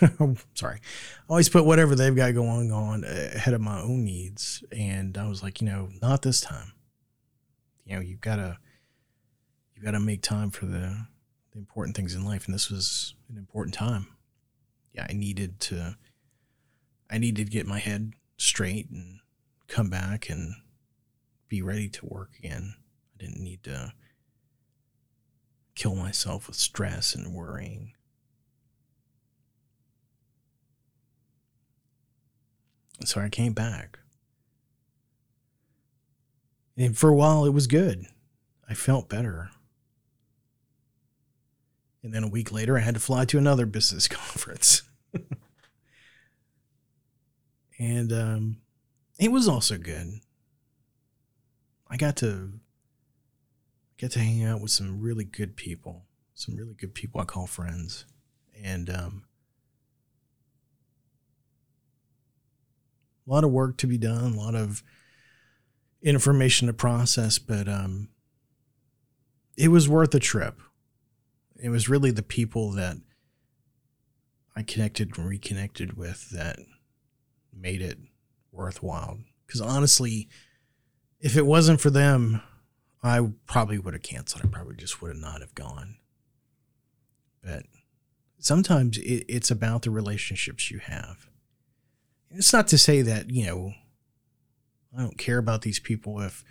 sorry, 0.54 0.78
I 0.80 1.30
always 1.30 1.48
put 1.48 1.64
whatever 1.64 1.96
they've 1.96 2.14
got 2.14 2.34
going 2.34 2.70
on 2.70 3.02
ahead 3.02 3.54
of 3.54 3.60
my 3.60 3.80
own 3.80 4.04
needs, 4.04 4.62
and 4.70 5.18
I 5.18 5.28
was 5.28 5.42
like, 5.42 5.60
you 5.60 5.66
know, 5.66 5.88
not 6.00 6.22
this 6.22 6.40
time. 6.40 6.74
You 7.88 7.96
know, 7.96 8.02
you've 8.02 8.20
got 8.20 8.36
to 8.36 8.58
you 9.74 9.82
got 9.82 9.92
to 9.92 10.00
make 10.00 10.22
time 10.22 10.50
for 10.50 10.66
the, 10.66 11.06
the 11.52 11.58
important 11.58 11.96
things 11.96 12.14
in 12.14 12.24
life, 12.24 12.44
and 12.44 12.54
this 12.54 12.70
was 12.70 13.14
an 13.30 13.38
important 13.38 13.74
time. 13.74 14.08
Yeah, 14.92 15.06
I 15.08 15.14
needed 15.14 15.58
to. 15.60 15.96
I 17.10 17.16
needed 17.16 17.46
to 17.46 17.50
get 17.50 17.66
my 17.66 17.78
head 17.78 18.12
straight 18.36 18.90
and 18.90 19.20
come 19.68 19.88
back 19.88 20.28
and 20.28 20.56
be 21.48 21.62
ready 21.62 21.88
to 21.88 22.06
work 22.06 22.30
again. 22.38 22.74
I 23.14 23.24
didn't 23.24 23.42
need 23.42 23.62
to 23.62 23.94
kill 25.74 25.94
myself 25.94 26.46
with 26.46 26.56
stress 26.56 27.14
and 27.14 27.32
worrying. 27.32 27.94
So 33.04 33.20
I 33.20 33.30
came 33.30 33.54
back. 33.54 33.97
And 36.78 36.96
for 36.96 37.10
a 37.10 37.14
while, 37.14 37.44
it 37.44 37.52
was 37.52 37.66
good. 37.66 38.06
I 38.68 38.74
felt 38.74 39.08
better. 39.08 39.50
And 42.04 42.14
then 42.14 42.22
a 42.22 42.28
week 42.28 42.52
later, 42.52 42.78
I 42.78 42.82
had 42.82 42.94
to 42.94 43.00
fly 43.00 43.24
to 43.24 43.36
another 43.36 43.66
business 43.66 44.06
conference. 44.08 44.82
and 47.80 48.12
um, 48.12 48.58
it 49.18 49.32
was 49.32 49.48
also 49.48 49.76
good. 49.76 50.20
I 51.90 51.96
got 51.96 52.14
to 52.18 52.52
get 53.96 54.12
to 54.12 54.20
hang 54.20 54.44
out 54.44 54.60
with 54.60 54.70
some 54.70 55.00
really 55.00 55.24
good 55.24 55.56
people, 55.56 56.04
some 56.34 56.54
really 56.54 56.74
good 56.74 56.94
people 56.94 57.20
I 57.20 57.24
call 57.24 57.48
friends, 57.48 58.04
and 58.62 58.88
um, 58.88 59.24
a 63.26 63.30
lot 63.30 63.42
of 63.42 63.50
work 63.50 63.78
to 63.78 63.88
be 63.88 63.98
done, 63.98 64.34
a 64.34 64.36
lot 64.38 64.54
of 64.54 64.84
information 66.02 66.66
to 66.68 66.72
process, 66.72 67.38
but 67.38 67.68
um, 67.68 68.08
it 69.56 69.68
was 69.68 69.88
worth 69.88 70.10
the 70.12 70.20
trip. 70.20 70.60
It 71.60 71.70
was 71.70 71.88
really 71.88 72.10
the 72.10 72.22
people 72.22 72.70
that 72.72 72.98
I 74.54 74.62
connected 74.62 75.16
and 75.16 75.28
reconnected 75.28 75.96
with 75.96 76.30
that 76.30 76.58
made 77.52 77.82
it 77.82 77.98
worthwhile. 78.52 79.18
Because 79.46 79.60
honestly, 79.60 80.28
if 81.20 81.36
it 81.36 81.46
wasn't 81.46 81.80
for 81.80 81.90
them, 81.90 82.42
I 83.02 83.20
probably 83.46 83.78
would 83.78 83.94
have 83.94 84.02
canceled. 84.02 84.44
I 84.44 84.48
probably 84.48 84.76
just 84.76 85.00
would 85.00 85.08
have 85.08 85.20
not 85.20 85.40
have 85.40 85.54
gone. 85.54 85.96
But 87.42 87.64
sometimes 88.38 88.98
it, 88.98 89.24
it's 89.28 89.50
about 89.50 89.82
the 89.82 89.90
relationships 89.90 90.70
you 90.70 90.78
have. 90.80 91.28
It's 92.30 92.52
not 92.52 92.68
to 92.68 92.78
say 92.78 93.02
that 93.02 93.30
you 93.30 93.46
know 93.46 93.72
I 94.96 95.02
don't 95.02 95.18
care 95.18 95.38
about 95.38 95.62
these 95.62 95.78
people 95.78 96.20
if 96.20 96.44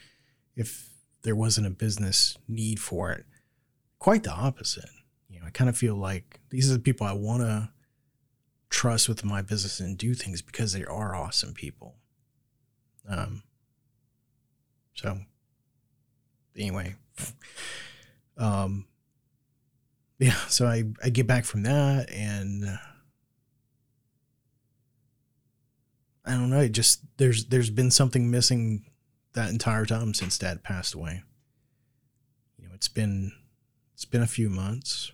if 0.55 0.89
there 1.23 1.35
wasn't 1.35 1.67
a 1.67 1.71
business 1.71 2.37
need 2.47 2.79
for 2.79 3.11
it. 3.11 3.25
Quite 3.99 4.23
the 4.23 4.31
opposite. 4.31 4.89
You 5.29 5.39
know, 5.39 5.47
I 5.47 5.49
kind 5.49 5.69
of 5.69 5.77
feel 5.77 5.95
like 5.95 6.39
these 6.49 6.69
are 6.69 6.73
the 6.73 6.79
people 6.79 7.05
I 7.05 7.13
want 7.13 7.41
to 7.41 7.69
trust 8.69 9.09
with 9.09 9.23
my 9.23 9.41
business 9.41 9.79
and 9.79 9.97
do 9.97 10.13
things 10.13 10.41
because 10.41 10.73
they 10.73 10.85
are 10.85 11.15
awesome 11.15 11.53
people. 11.53 11.95
Um. 13.07 13.43
So 14.93 15.19
anyway, 16.55 16.95
um, 18.37 18.85
yeah, 20.19 20.35
so 20.47 20.65
I, 20.65 20.85
I 21.03 21.09
get 21.09 21.27
back 21.27 21.45
from 21.45 21.63
that 21.63 22.09
and 22.11 22.79
I 26.27 26.31
don't 26.31 26.49
know, 26.49 26.59
it 26.59 26.73
just 26.73 26.99
there's 27.17 27.45
there's 27.45 27.69
been 27.69 27.89
something 27.89 28.29
missing 28.29 28.85
that 29.33 29.49
entire 29.49 29.85
time 29.85 30.13
since 30.13 30.37
dad 30.37 30.61
passed 30.61 30.93
away. 30.93 31.23
You 32.57 32.67
know, 32.67 32.73
it's 32.75 32.89
been 32.89 33.31
it's 33.93 34.05
been 34.05 34.21
a 34.21 34.27
few 34.27 34.49
months. 34.49 35.13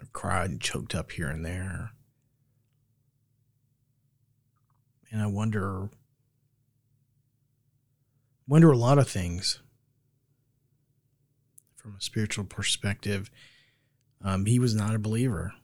I've 0.00 0.12
cried 0.12 0.50
and 0.50 0.60
choked 0.60 0.94
up 0.96 1.12
here 1.12 1.28
and 1.28 1.44
there. 1.46 1.92
And 5.12 5.22
I 5.22 5.26
wonder 5.26 5.90
wonder 8.48 8.72
a 8.72 8.76
lot 8.76 8.98
of 8.98 9.08
things 9.08 9.60
from 11.76 11.94
a 11.96 12.00
spiritual 12.00 12.44
perspective. 12.44 13.30
Um, 14.22 14.46
he 14.46 14.58
was 14.58 14.74
not 14.74 14.94
a 14.94 14.98
believer, 14.98 15.54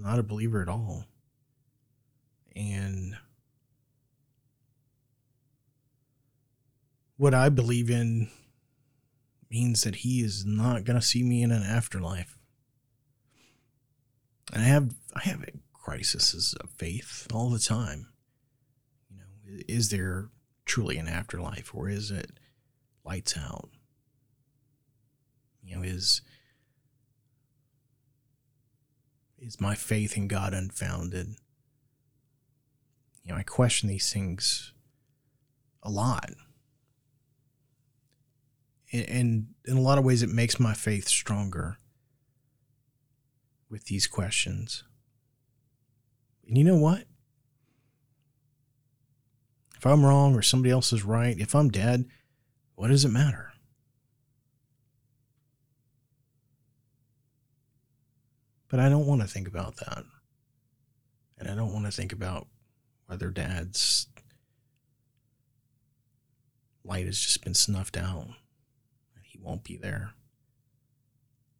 not 0.00 0.18
a 0.18 0.24
believer 0.24 0.62
at 0.62 0.68
all. 0.68 1.04
And 2.56 3.16
what 7.16 7.34
I 7.34 7.48
believe 7.48 7.90
in 7.90 8.28
means 9.50 9.82
that 9.82 9.96
he 9.96 10.20
is 10.20 10.44
not 10.44 10.84
going 10.84 10.98
to 10.98 11.06
see 11.06 11.22
me 11.22 11.42
in 11.42 11.50
an 11.50 11.62
afterlife. 11.62 12.38
And 14.52 14.62
I 14.62 14.66
have 14.66 14.94
I 15.14 15.20
have 15.20 15.44
crises 15.72 16.54
of 16.60 16.70
faith 16.70 17.26
all 17.32 17.50
the 17.50 17.58
time. 17.58 18.08
You 19.10 19.18
know, 19.18 19.62
is 19.68 19.90
there 19.90 20.28
truly 20.64 20.96
an 20.98 21.08
afterlife 21.08 21.74
or 21.74 21.88
is 21.88 22.10
it 22.10 22.30
lights 23.04 23.36
out? 23.36 23.70
You 25.62 25.76
know, 25.76 25.82
is 25.82 26.22
is 29.40 29.60
my 29.60 29.74
faith 29.74 30.16
in 30.16 30.28
God 30.28 30.52
unfounded? 30.52 31.36
You 33.24 33.32
know, 33.32 33.38
I 33.38 33.42
question 33.42 33.88
these 33.88 34.12
things 34.12 34.72
a 35.82 35.90
lot. 35.90 36.30
And 38.92 39.48
in 39.66 39.76
a 39.76 39.80
lot 39.80 39.98
of 39.98 40.04
ways, 40.04 40.22
it 40.22 40.30
makes 40.30 40.58
my 40.58 40.74
faith 40.74 41.06
stronger 41.08 41.78
with 43.70 43.84
these 43.84 44.06
questions. 44.06 44.82
And 46.46 46.58
you 46.58 46.64
know 46.64 46.76
what? 46.76 47.04
If 49.76 49.86
I'm 49.86 50.04
wrong 50.04 50.34
or 50.34 50.42
somebody 50.42 50.72
else 50.72 50.92
is 50.92 51.04
right, 51.04 51.38
if 51.38 51.54
I'm 51.54 51.70
dead, 51.70 52.06
what 52.74 52.88
does 52.88 53.04
it 53.04 53.10
matter? 53.10 53.49
But 58.70 58.78
I 58.78 58.88
don't 58.88 59.06
want 59.06 59.20
to 59.20 59.26
think 59.26 59.48
about 59.48 59.76
that. 59.76 60.04
And 61.38 61.48
I 61.48 61.54
don't 61.54 61.72
want 61.72 61.86
to 61.86 61.92
think 61.92 62.12
about 62.12 62.46
whether 63.06 63.30
dad's 63.30 64.06
light 66.84 67.06
has 67.06 67.18
just 67.18 67.42
been 67.42 67.54
snuffed 67.54 67.96
out 67.96 68.24
and 68.24 69.24
he 69.24 69.38
won't 69.42 69.64
be 69.64 69.76
there. 69.76 70.12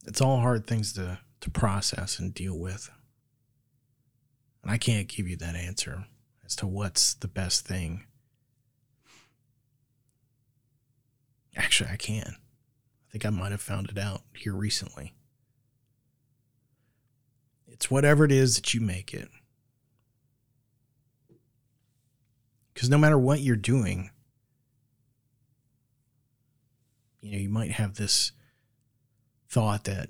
It's 0.07 0.21
all 0.21 0.41
hard 0.41 0.67
things 0.67 0.93
to, 0.95 1.19
to 1.41 1.51
process 1.51 2.19
and 2.19 2.33
deal 2.33 2.57
with. 2.57 2.91
And 4.63 4.71
I 4.71 4.79
can't 4.79 5.09
give 5.09 5.27
you 5.29 5.37
that 5.37 5.57
answer 5.57 6.07
as 6.45 6.55
to 6.57 6.67
what's 6.67 7.15
the 7.15 7.29
best 7.29 7.67
thing. 7.67 8.05
Actually, 11.57 11.91
I 11.91 11.97
can. 11.97 12.37
I 12.37 13.11
think 13.11 13.27
I 13.27 13.31
might 13.31 13.51
have 13.51 13.61
found 13.61 13.91
it 13.91 13.99
out 13.99 14.23
here 14.33 14.55
recently. 14.55 15.15
It's 17.73 17.91
whatever 17.91 18.25
it 18.25 18.33
is 18.33 18.57
that 18.57 18.75
you 18.75 18.81
make 18.81 19.15
it. 19.15 19.29
Because 22.75 22.91
no 22.91 22.99
matter 22.99 23.19
what 23.19 23.41
you're 23.41 23.57
doing, 23.57 24.11
you 27.21 27.33
know, 27.33 27.39
you 27.39 27.49
might 27.49 27.73
have 27.73 27.97
this 27.97 28.33
thought 29.49 29.85
that 29.85 30.09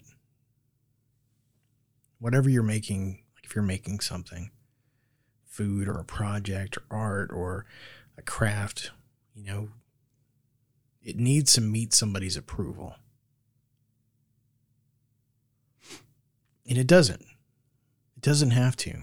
whatever 2.18 2.48
you're 2.48 2.62
making, 2.62 3.20
like 3.34 3.44
if 3.44 3.54
you're 3.54 3.64
making 3.64 4.00
something, 4.00 4.50
food 5.44 5.88
or 5.88 5.98
a 5.98 6.04
project 6.04 6.76
or 6.76 6.96
art 6.96 7.30
or 7.32 7.66
a 8.16 8.22
craft, 8.22 8.92
you 9.34 9.44
know, 9.44 9.70
it 11.02 11.16
needs 11.16 11.52
to 11.54 11.60
meet 11.60 11.92
somebody's 11.92 12.36
approval. 12.36 12.94
And 16.68 16.78
it 16.78 16.86
doesn't. 16.86 17.24
It 18.20 18.24
doesn't 18.24 18.50
have 18.50 18.76
to. 18.76 18.90
I 18.90 19.02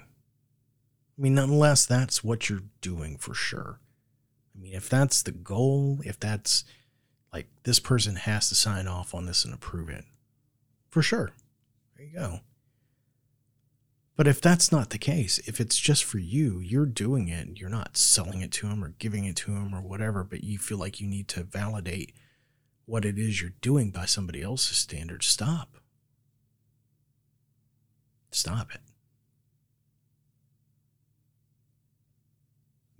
mean, 1.17 1.39
unless 1.39 1.87
that's 1.87 2.23
what 2.23 2.51
you're 2.51 2.65
doing 2.81 3.17
for 3.17 3.33
sure. 3.33 3.79
I 4.55 4.61
mean, 4.61 4.73
if 4.73 4.87
that's 4.87 5.23
the 5.23 5.31
goal, 5.31 6.01
if 6.05 6.19
that's 6.19 6.63
like 7.33 7.47
this 7.63 7.79
person 7.79 8.17
has 8.17 8.47
to 8.49 8.55
sign 8.55 8.87
off 8.87 9.15
on 9.15 9.25
this 9.25 9.43
and 9.43 9.55
approve 9.55 9.89
it. 9.89 10.05
For 10.91 11.01
sure. 11.01 11.31
There 11.95 12.05
you 12.05 12.13
go. 12.13 12.39
But 14.15 14.27
if 14.27 14.39
that's 14.39 14.71
not 14.71 14.91
the 14.91 14.99
case, 14.99 15.39
if 15.47 15.59
it's 15.59 15.79
just 15.79 16.03
for 16.03 16.19
you, 16.19 16.59
you're 16.59 16.85
doing 16.85 17.27
it, 17.27 17.57
you're 17.59 17.71
not 17.71 17.97
selling 17.97 18.41
it 18.41 18.51
to 18.51 18.69
them 18.69 18.83
or 18.83 18.89
giving 18.99 19.25
it 19.25 19.35
to 19.37 19.51
them 19.51 19.73
or 19.73 19.81
whatever, 19.81 20.23
but 20.23 20.43
you 20.43 20.59
feel 20.59 20.77
like 20.77 21.01
you 21.01 21.07
need 21.07 21.27
to 21.29 21.41
validate 21.41 22.13
what 22.85 23.03
it 23.03 23.17
is 23.17 23.41
you're 23.41 23.53
doing 23.61 23.89
by 23.89 24.05
somebody 24.05 24.43
else's 24.43 24.77
standards, 24.77 25.25
stop. 25.25 25.77
Stop 28.29 28.75
it. 28.75 28.81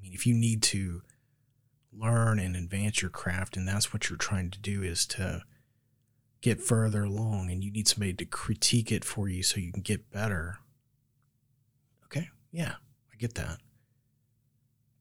Mean, 0.08 0.14
if 0.14 0.26
you 0.26 0.34
need 0.34 0.62
to 0.64 1.02
learn 1.92 2.40
and 2.40 2.56
advance 2.56 3.02
your 3.02 3.10
craft 3.10 3.58
and 3.58 3.68
that's 3.68 3.92
what 3.94 4.10
you're 4.10 4.18
trying 4.18 4.52
to 4.52 4.60
do 4.60 4.84
is 4.84 5.06
to 5.06 5.42
get 6.42 6.62
further 6.62 7.04
along 7.04 7.50
and 7.50 7.64
you 7.64 7.72
need 7.72 7.88
somebody 7.88 8.14
to 8.14 8.26
critique 8.26 8.92
it 8.92 9.04
for 9.04 9.28
you 9.28 9.42
so 9.42 9.60
you 9.60 9.72
can 9.72 9.82
get 9.82 10.12
better. 10.12 10.60
Okay 12.06 12.30
yeah 12.52 12.76
i 13.12 13.16
get 13.18 13.36
that. 13.36 13.58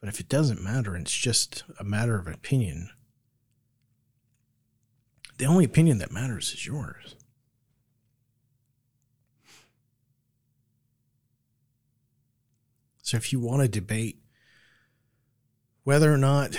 But 0.00 0.08
if 0.08 0.20
it 0.20 0.28
doesn't 0.28 0.62
matter 0.62 0.94
and 0.94 1.06
it's 1.06 1.16
just 1.16 1.64
a 1.78 1.84
matter 1.84 2.18
of 2.18 2.26
opinion 2.26 2.90
the 5.38 5.44
only 5.44 5.66
opinion 5.66 5.98
that 5.98 6.10
matters 6.10 6.54
is 6.54 6.66
yours. 6.66 7.14
So 13.02 13.16
if 13.16 13.32
you 13.32 13.38
want 13.38 13.62
to 13.62 13.68
debate 13.68 14.18
whether 15.86 16.12
or 16.12 16.18
not 16.18 16.58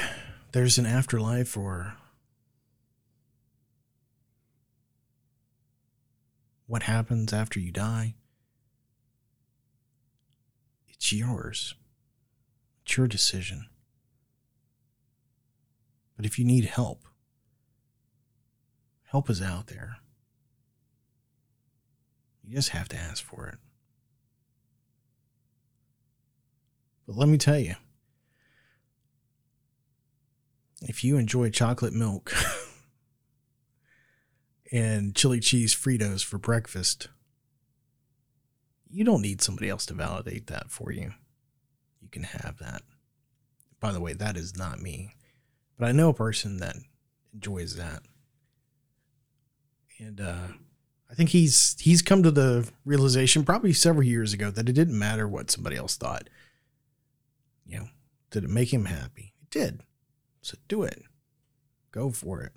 there's 0.53 0.77
an 0.77 0.85
afterlife 0.85 1.57
or 1.57 1.97
what 6.65 6.83
happens 6.83 7.33
after 7.33 7.59
you 7.59 7.69
die. 7.69 8.15
It's 10.87 11.11
yours. 11.11 11.75
It's 12.85 12.95
your 12.95 13.09
decision. 13.09 13.65
But 16.15 16.25
if 16.25 16.39
you 16.39 16.45
need 16.45 16.63
help, 16.63 17.03
help 19.11 19.29
is 19.29 19.41
out 19.41 19.67
there. 19.67 19.97
You 22.45 22.55
just 22.55 22.69
have 22.69 22.87
to 22.87 22.97
ask 22.97 23.21
for 23.21 23.47
it. 23.47 23.57
But 27.05 27.17
let 27.17 27.27
me 27.27 27.37
tell 27.37 27.59
you, 27.59 27.75
if 30.81 31.03
you 31.03 31.17
enjoy 31.17 31.49
chocolate 31.49 31.93
milk 31.93 32.31
and 34.71 35.15
chili 35.15 35.39
cheese 35.39 35.75
Fritos 35.75 36.23
for 36.23 36.37
breakfast, 36.37 37.09
you 38.89 39.03
don't 39.03 39.21
need 39.21 39.41
somebody 39.41 39.69
else 39.69 39.85
to 39.87 39.93
validate 39.93 40.47
that 40.47 40.71
for 40.71 40.91
you. 40.91 41.13
You 42.01 42.09
can 42.09 42.23
have 42.23 42.57
that. 42.59 42.83
By 43.79 43.91
the 43.91 44.01
way, 44.01 44.13
that 44.13 44.37
is 44.37 44.57
not 44.57 44.81
me, 44.81 45.13
but 45.77 45.87
I 45.87 45.91
know 45.91 46.09
a 46.09 46.13
person 46.13 46.57
that 46.57 46.75
enjoys 47.33 47.75
that. 47.75 48.01
And 49.99 50.21
uh, 50.21 50.47
I 51.09 51.13
think 51.13 51.29
he's 51.29 51.75
he's 51.79 52.01
come 52.01 52.23
to 52.23 52.31
the 52.31 52.69
realization 52.85 53.43
probably 53.43 53.73
several 53.73 54.03
years 54.03 54.33
ago 54.33 54.51
that 54.51 54.69
it 54.69 54.73
didn't 54.73 54.97
matter 54.97 55.27
what 55.27 55.51
somebody 55.51 55.75
else 55.75 55.95
thought. 55.95 56.29
You 57.65 57.79
know, 57.79 57.87
did 58.31 58.43
it 58.43 58.49
make 58.49 58.73
him 58.73 58.85
happy? 58.85 59.33
It 59.41 59.49
did. 59.49 59.83
So 60.47 60.57
do 60.69 60.83
it. 60.83 61.03
Go 61.91 62.09
for 62.09 62.41
it. 62.41 62.53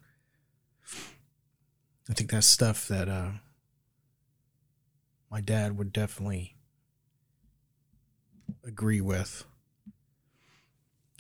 I 2.09 2.13
think 2.15 2.31
that's 2.31 2.47
stuff 2.47 2.87
that 2.87 3.09
uh, 3.09 3.31
my 5.29 5.41
dad 5.41 5.77
would 5.77 5.93
definitely 5.93 6.55
agree 8.65 9.01
with. 9.01 9.43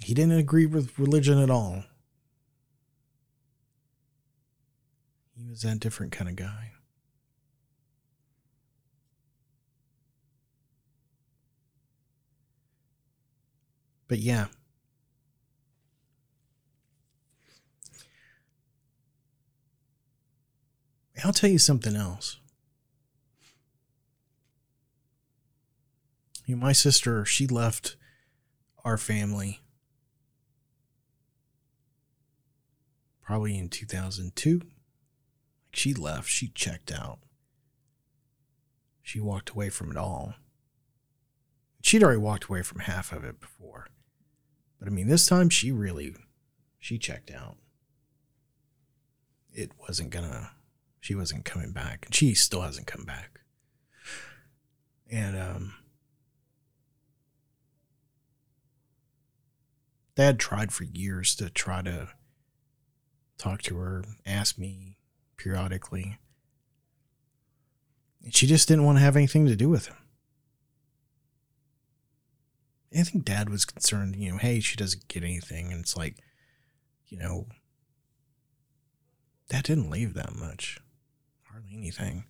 He 0.05 0.14
didn't 0.14 0.39
agree 0.39 0.64
with 0.64 0.97
religion 0.97 1.41
at 1.41 1.51
all. 1.51 1.83
He 5.37 5.49
was 5.49 5.62
that 5.62 5.81
different 5.81 6.12
kind 6.12 6.31
of 6.31 6.37
guy. 6.37 6.71
But 14.07 14.21
yeah, 14.21 14.47
I'll 21.25 21.33
tell 21.33 21.51
you 21.51 21.59
something 21.59 21.97
else. 21.97 22.39
You 26.47 26.57
know, 26.57 26.62
my 26.62 26.73
sister, 26.73 27.25
she 27.25 27.47
left 27.47 27.97
our 28.85 28.97
family 28.97 29.61
probably 33.31 33.57
in 33.57 33.68
2002. 33.68 34.62
She 35.73 35.95
left, 35.95 36.29
she 36.29 36.49
checked 36.49 36.91
out. 36.91 37.21
She 39.03 39.21
walked 39.21 39.51
away 39.51 39.68
from 39.68 39.93
it 39.93 39.97
all. 39.97 40.35
She'd 41.81 42.03
already 42.03 42.18
walked 42.18 42.45
away 42.45 42.62
from 42.62 42.81
half 42.81 43.12
of 43.12 43.23
it 43.23 43.41
before. 43.41 43.87
But 44.81 44.89
I 44.89 44.91
mean, 44.91 45.07
this 45.07 45.27
time 45.27 45.49
she 45.49 45.71
really 45.71 46.16
she 46.81 46.99
checked 46.99 47.31
out. 47.31 47.57
it 49.53 49.73
wasn't 49.79 50.11
gonna, 50.11 50.51
she 51.01 51.14
wasn't 51.14 51.44
coming 51.44 51.72
back. 51.72 52.07
And 52.07 52.14
she 52.14 52.34
still 52.34 52.61
hasn't 52.61 52.86
come 52.86 53.05
back. 53.05 53.40
And, 55.11 55.36
um, 55.36 55.74
dad 60.14 60.38
tried 60.38 60.72
for 60.72 60.84
years 60.84 61.34
to 61.36 61.51
try 61.51 61.82
to 61.82 62.09
talk 63.38 63.62
to 63.62 63.76
her, 63.76 64.05
ask 64.26 64.59
me 64.59 64.98
periodically. 65.36 66.18
And 68.22 68.34
she 68.34 68.46
just 68.46 68.68
didn't 68.68 68.84
want 68.84 68.98
to 68.98 69.03
have 69.03 69.16
anything 69.16 69.46
to 69.46 69.57
do 69.57 69.68
with 69.68 69.86
him. 69.86 69.96
I 72.94 73.03
think 73.03 73.24
dad 73.24 73.48
was 73.48 73.64
concerned, 73.64 74.16
you 74.16 74.32
know, 74.32 74.36
hey, 74.36 74.61
she 74.61 74.76
doesn't 74.76 75.09
get 75.09 75.22
anything. 75.22 75.72
And 75.72 75.80
it's 75.80 75.96
like, 75.96 76.16
you 77.07 77.18
know, 77.18 77.46
that 79.48 79.64
didn't 79.64 79.90
leave 79.90 80.14
that 80.14 80.34
much. 80.36 80.78
Anything. 81.73 82.25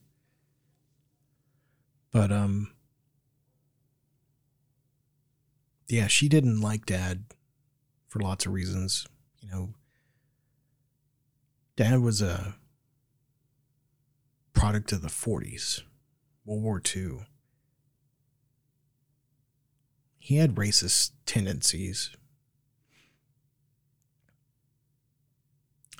But, 2.12 2.30
um, 2.32 2.72
yeah, 5.88 6.06
she 6.06 6.28
didn't 6.28 6.60
like 6.60 6.86
dad 6.86 7.24
for 8.08 8.20
lots 8.20 8.46
of 8.46 8.52
reasons. 8.52 9.06
You 9.40 9.50
know, 9.50 9.74
dad 11.76 12.00
was 12.00 12.20
a 12.20 12.56
product 14.52 14.92
of 14.92 15.02
the 15.02 15.08
40s, 15.08 15.82
World 16.44 16.62
War 16.62 16.82
II. 16.94 17.26
He 20.18 20.36
had 20.36 20.56
racist 20.56 21.12
tendencies. 21.24 22.10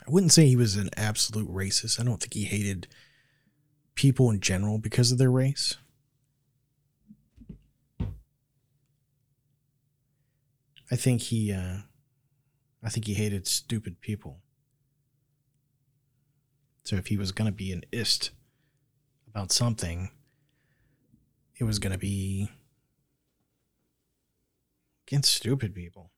I 0.07 0.11
wouldn't 0.11 0.33
say 0.33 0.47
he 0.47 0.57
was 0.57 0.77
an 0.77 0.91
absolute 0.97 1.49
racist. 1.49 1.99
I 1.99 2.05
don't 2.05 2.21
think 2.21 2.35
he 2.35 2.45
hated 2.45 2.87
people 4.01 4.31
in 4.31 4.41
general 4.41 4.79
because 4.79 5.13
of 5.13 5.19
their 5.19 5.31
race. 5.31 5.77
I 10.91 10.97
think 10.97 11.21
he 11.21 11.53
uh, 11.53 11.81
I 12.83 12.89
think 12.89 13.05
he 13.05 13.13
hated 13.13 13.47
stupid 13.47 14.01
people. 14.01 14.41
So 16.83 16.97
if 16.97 17.09
he 17.09 17.19
was 17.19 17.31
going 17.31 17.45
to 17.45 17.55
be 17.55 17.73
an 17.73 17.85
ist 17.93 18.31
about 19.29 19.53
something, 19.53 20.09
it 21.59 21.65
was 21.65 21.79
going 21.79 21.93
to 21.93 21.99
be 21.99 22.49
against 25.07 25.35
stupid 25.35 25.75
people. 25.75 26.11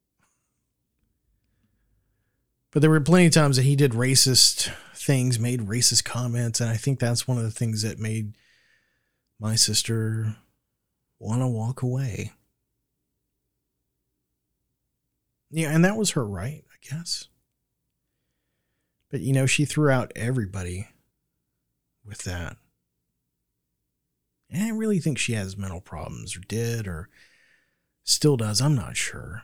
But 2.73 2.81
there 2.81 2.91
were 2.91 3.01
plenty 3.01 3.27
of 3.27 3.33
times 3.33 3.57
that 3.57 3.64
he 3.64 3.77
did 3.77 3.93
racist 3.93 4.73
things, 4.95 5.39
made 5.39 5.61
racist 5.61 6.05
comments, 6.05 6.61
and 6.61 6.70
I 6.70 6.77
think 6.77 6.99
that's 6.99 7.29
one 7.29 7.37
of 7.37 7.45
the 7.45 7.51
things 7.51 7.83
that 7.83 7.99
made 7.99 8.35
my 9.39 9.57
sister 9.57 10.37
want 11.18 11.43
to 11.43 11.49
walk 11.49 11.83
away. 11.83 12.33
Yeah, 15.51 15.70
and 15.70 15.85
that 15.85 15.99
was 15.99 16.12
her 16.12 16.27
right, 16.27 16.64
I 16.73 16.95
guess. 16.95 17.29
But 19.11 19.20
you 19.20 19.35
know, 19.35 19.45
she 19.45 19.66
threw 19.66 19.91
out 19.91 20.12
everybody 20.16 20.89
with 22.07 22.23
that. 22.25 22.57
And 24.51 24.62
I 24.62 24.70
really 24.70 24.99
think 24.99 25.18
she 25.18 25.35
has 25.35 25.59
mental 25.59 25.83
problems, 25.83 26.35
or 26.37 26.41
did, 26.41 26.89
or 26.89 27.11
still 28.03 28.39
does. 28.39 28.62
I'm 28.62 28.75
not 28.75 28.97
sure. 28.97 29.43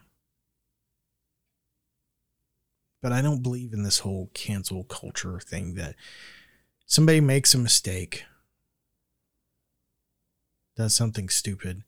But 3.01 3.13
I 3.13 3.23
don't 3.23 3.43
believe 3.43 3.73
in 3.73 3.85
this 3.85 4.01
whole 4.01 4.31
cancel 4.35 4.85
culture 4.85 5.39
thing 5.41 5.75
that 5.75 5.95
somebody 6.87 7.21
makes 7.21 7.55
a 7.55 7.59
mistake, 7.59 8.25
does 10.77 10.95
something 10.95 11.29
stupid, 11.29 11.83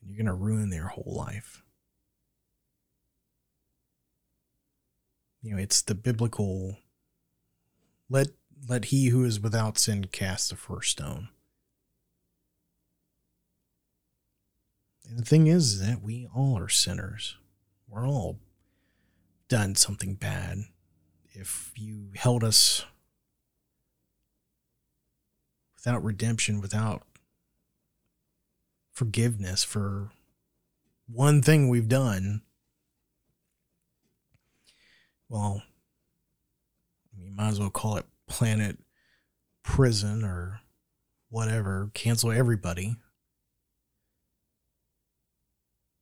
and 0.00 0.10
you're 0.10 0.16
going 0.16 0.26
to 0.26 0.32
ruin 0.32 0.70
their 0.70 0.88
whole 0.88 1.14
life. 1.14 1.62
you 5.42 5.54
know, 5.54 5.62
it's 5.62 5.82
the 5.82 5.94
biblical 5.94 6.78
let 8.10 8.28
let 8.68 8.86
he 8.86 9.08
who 9.08 9.24
is 9.24 9.40
without 9.40 9.78
sin 9.78 10.04
cast 10.06 10.50
the 10.50 10.56
first 10.56 10.90
stone. 10.90 11.28
And 15.08 15.18
the 15.18 15.24
thing 15.24 15.46
is 15.46 15.80
that 15.80 16.02
we 16.02 16.28
all 16.34 16.58
are 16.58 16.68
sinners. 16.68 17.36
We're 17.88 18.06
all 18.06 18.40
done 19.48 19.74
something 19.74 20.14
bad. 20.14 20.64
If 21.32 21.72
you 21.76 22.10
held 22.14 22.44
us 22.44 22.84
without 25.76 26.04
redemption, 26.04 26.60
without 26.60 27.02
forgiveness 28.92 29.64
for 29.64 30.10
one 31.06 31.40
thing 31.40 31.68
we've 31.68 31.88
done, 31.88 32.42
well, 35.28 35.62
you 37.16 37.30
might 37.30 37.48
as 37.48 37.60
well 37.60 37.70
call 37.70 37.96
it 37.96 38.06
planet 38.26 38.78
prison 39.62 40.24
or 40.24 40.60
whatever, 41.30 41.90
cancel 41.94 42.32
everybody. 42.32 42.96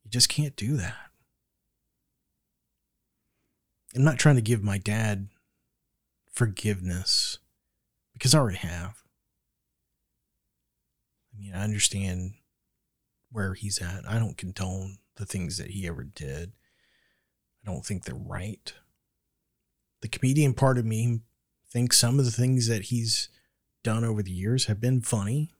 You 0.03 0.09
just 0.09 0.29
can't 0.29 0.55
do 0.55 0.77
that. 0.77 1.06
I'm 3.97 4.05
not 4.05 4.19
trying 4.19 4.35
to 4.35 4.41
give 4.41 4.63
my 4.63 4.77
dad 4.77 5.27
forgiveness 6.31 7.39
because 8.13 8.33
I 8.35 8.39
already 8.39 8.57
have. 8.57 9.03
I 11.33 11.39
mean, 11.39 11.53
I 11.53 11.63
understand 11.63 12.33
where 13.31 13.53
he's 13.53 13.79
at. 13.79 14.07
I 14.07 14.19
don't 14.19 14.37
condone 14.37 14.97
the 15.15 15.25
things 15.25 15.57
that 15.57 15.71
he 15.71 15.87
ever 15.87 16.03
did. 16.03 16.53
I 17.63 17.71
don't 17.71 17.85
think 17.85 18.03
they're 18.03 18.15
right 18.15 18.73
the 20.01 20.07
comedian 20.07 20.53
part 20.53 20.77
of 20.77 20.85
me 20.85 21.21
thinks 21.69 21.97
some 21.97 22.19
of 22.19 22.25
the 22.25 22.31
things 22.31 22.67
that 22.67 22.83
he's 22.83 23.29
done 23.83 24.03
over 24.03 24.21
the 24.21 24.31
years 24.31 24.65
have 24.65 24.79
been 24.79 25.01
funny 25.01 25.51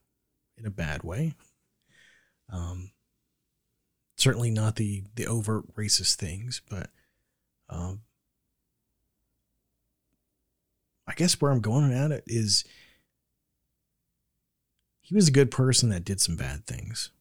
in 0.57 0.65
a 0.65 0.71
bad 0.71 1.03
way. 1.03 1.33
Um, 2.51 2.91
certainly 4.15 4.49
not 4.49 4.75
the 4.75 5.03
the 5.15 5.27
overt 5.27 5.75
racist 5.75 6.15
things, 6.15 6.61
but 6.69 6.89
um, 7.69 8.01
I 11.07 11.13
guess 11.13 11.39
where 11.39 11.51
I'm 11.51 11.61
going 11.61 11.93
at 11.93 12.11
it 12.11 12.23
is 12.27 12.65
he 15.01 15.15
was 15.15 15.29
a 15.29 15.31
good 15.31 15.51
person 15.51 15.89
that 15.89 16.03
did 16.03 16.19
some 16.19 16.35
bad 16.35 16.67
things. 16.67 17.11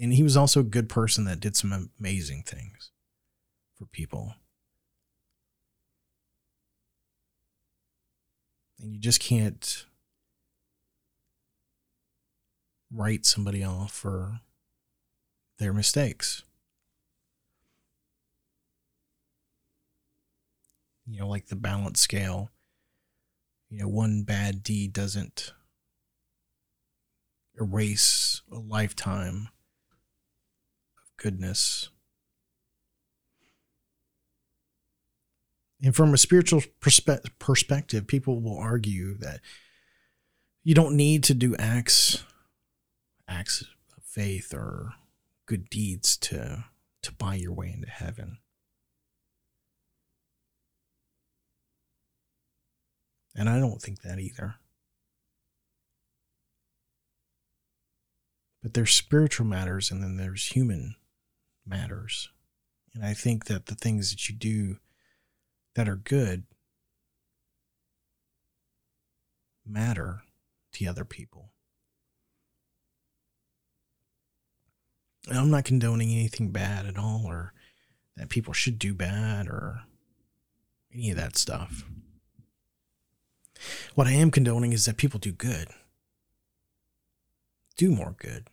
And 0.00 0.12
he 0.12 0.22
was 0.22 0.36
also 0.36 0.60
a 0.60 0.64
good 0.64 0.88
person 0.88 1.24
that 1.26 1.40
did 1.40 1.56
some 1.56 1.90
amazing 2.00 2.42
things 2.42 2.90
for 3.76 3.86
people. 3.86 4.34
And 8.80 8.94
you 8.94 8.98
just 8.98 9.20
can't 9.20 9.84
write 12.92 13.26
somebody 13.26 13.62
off 13.62 13.92
for 13.92 14.40
their 15.58 15.72
mistakes. 15.72 16.42
You 21.06 21.20
know, 21.20 21.28
like 21.28 21.46
the 21.48 21.56
balance 21.56 22.00
scale. 22.00 22.50
You 23.68 23.80
know, 23.80 23.88
one 23.88 24.22
bad 24.22 24.62
deed 24.62 24.92
doesn't 24.92 25.52
erase 27.58 28.42
a 28.50 28.58
lifetime 28.58 29.48
of 30.98 31.16
goodness 31.16 31.90
And 35.82 35.96
from 35.96 36.12
a 36.12 36.18
spiritual 36.18 36.62
perspe- 36.80 37.30
perspective, 37.38 38.06
people 38.06 38.40
will 38.40 38.58
argue 38.58 39.16
that 39.18 39.40
you 40.62 40.74
don't 40.74 40.96
need 40.96 41.24
to 41.24 41.34
do 41.34 41.56
acts 41.56 42.22
acts 43.26 43.62
of 43.96 44.02
faith 44.04 44.52
or 44.52 44.94
good 45.46 45.70
deeds 45.70 46.16
to 46.16 46.64
to 47.02 47.12
buy 47.12 47.36
your 47.36 47.52
way 47.52 47.72
into 47.72 47.88
heaven. 47.88 48.38
And 53.34 53.48
I 53.48 53.58
don't 53.58 53.80
think 53.80 54.02
that 54.02 54.18
either. 54.18 54.56
But 58.62 58.74
there's 58.74 58.92
spiritual 58.92 59.46
matters 59.46 59.90
and 59.90 60.02
then 60.02 60.16
there's 60.16 60.46
human 60.46 60.96
matters. 61.66 62.28
And 62.94 63.04
I 63.04 63.14
think 63.14 63.46
that 63.46 63.66
the 63.66 63.74
things 63.74 64.10
that 64.10 64.28
you 64.28 64.34
do 64.34 64.76
that 65.74 65.88
are 65.88 65.96
good 65.96 66.44
matter 69.64 70.22
to 70.72 70.86
other 70.86 71.04
people. 71.04 71.52
And 75.28 75.38
I'm 75.38 75.50
not 75.50 75.64
condoning 75.64 76.10
anything 76.10 76.50
bad 76.50 76.86
at 76.86 76.98
all 76.98 77.24
or 77.26 77.52
that 78.16 78.28
people 78.28 78.52
should 78.52 78.78
do 78.78 78.94
bad 78.94 79.46
or 79.46 79.82
any 80.92 81.10
of 81.10 81.16
that 81.16 81.36
stuff. 81.36 81.84
What 83.94 84.06
I 84.06 84.12
am 84.12 84.30
condoning 84.30 84.72
is 84.72 84.86
that 84.86 84.96
people 84.96 85.20
do 85.20 85.32
good. 85.32 85.68
Do 87.76 87.90
more 87.90 88.14
good. 88.18 88.48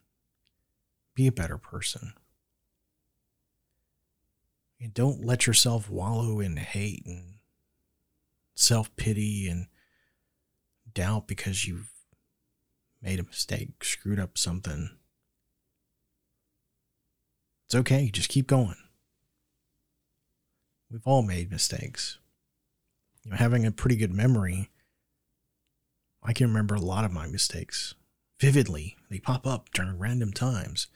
Be 1.16 1.28
a 1.28 1.32
better 1.32 1.58
person. 1.58 2.14
And 4.80 4.94
don't 4.94 5.26
let 5.26 5.48
yourself 5.48 5.90
wallow 5.90 6.40
in 6.40 6.58
hate 6.58 7.06
and 7.06 7.36
self 8.56 8.96
pity 8.96 9.48
and 9.48 9.68
doubt 10.94 11.28
because 11.28 11.66
you've 11.66 11.92
made 13.02 13.20
a 13.20 13.24
mistake, 13.24 13.84
screwed 13.84 14.20
up 14.20 14.38
something. 14.38 14.92
It's 17.66 17.76
okay. 17.76 18.10
Just 18.10 18.30
keep 18.30 18.48
going. 18.48 18.78
We've 20.90 21.06
all 21.06 21.22
made 21.22 21.52
mistakes. 21.52 22.18
You 23.24 23.32
know, 23.32 23.38
having 23.38 23.66
a 23.66 23.72
pretty 23.72 23.98
good 23.98 24.14
memory, 24.14 24.70
I 26.28 26.34
can 26.34 26.48
remember 26.48 26.76
a 26.76 26.82
lot 26.82 27.06
of 27.06 27.14
my 27.14 27.26
mistakes 27.26 27.96
vividly. 28.40 28.98
They 29.10 29.20
pop 29.20 29.48
up 29.48 29.72
during 29.72 29.98
random 29.98 30.34
times. 30.34 30.88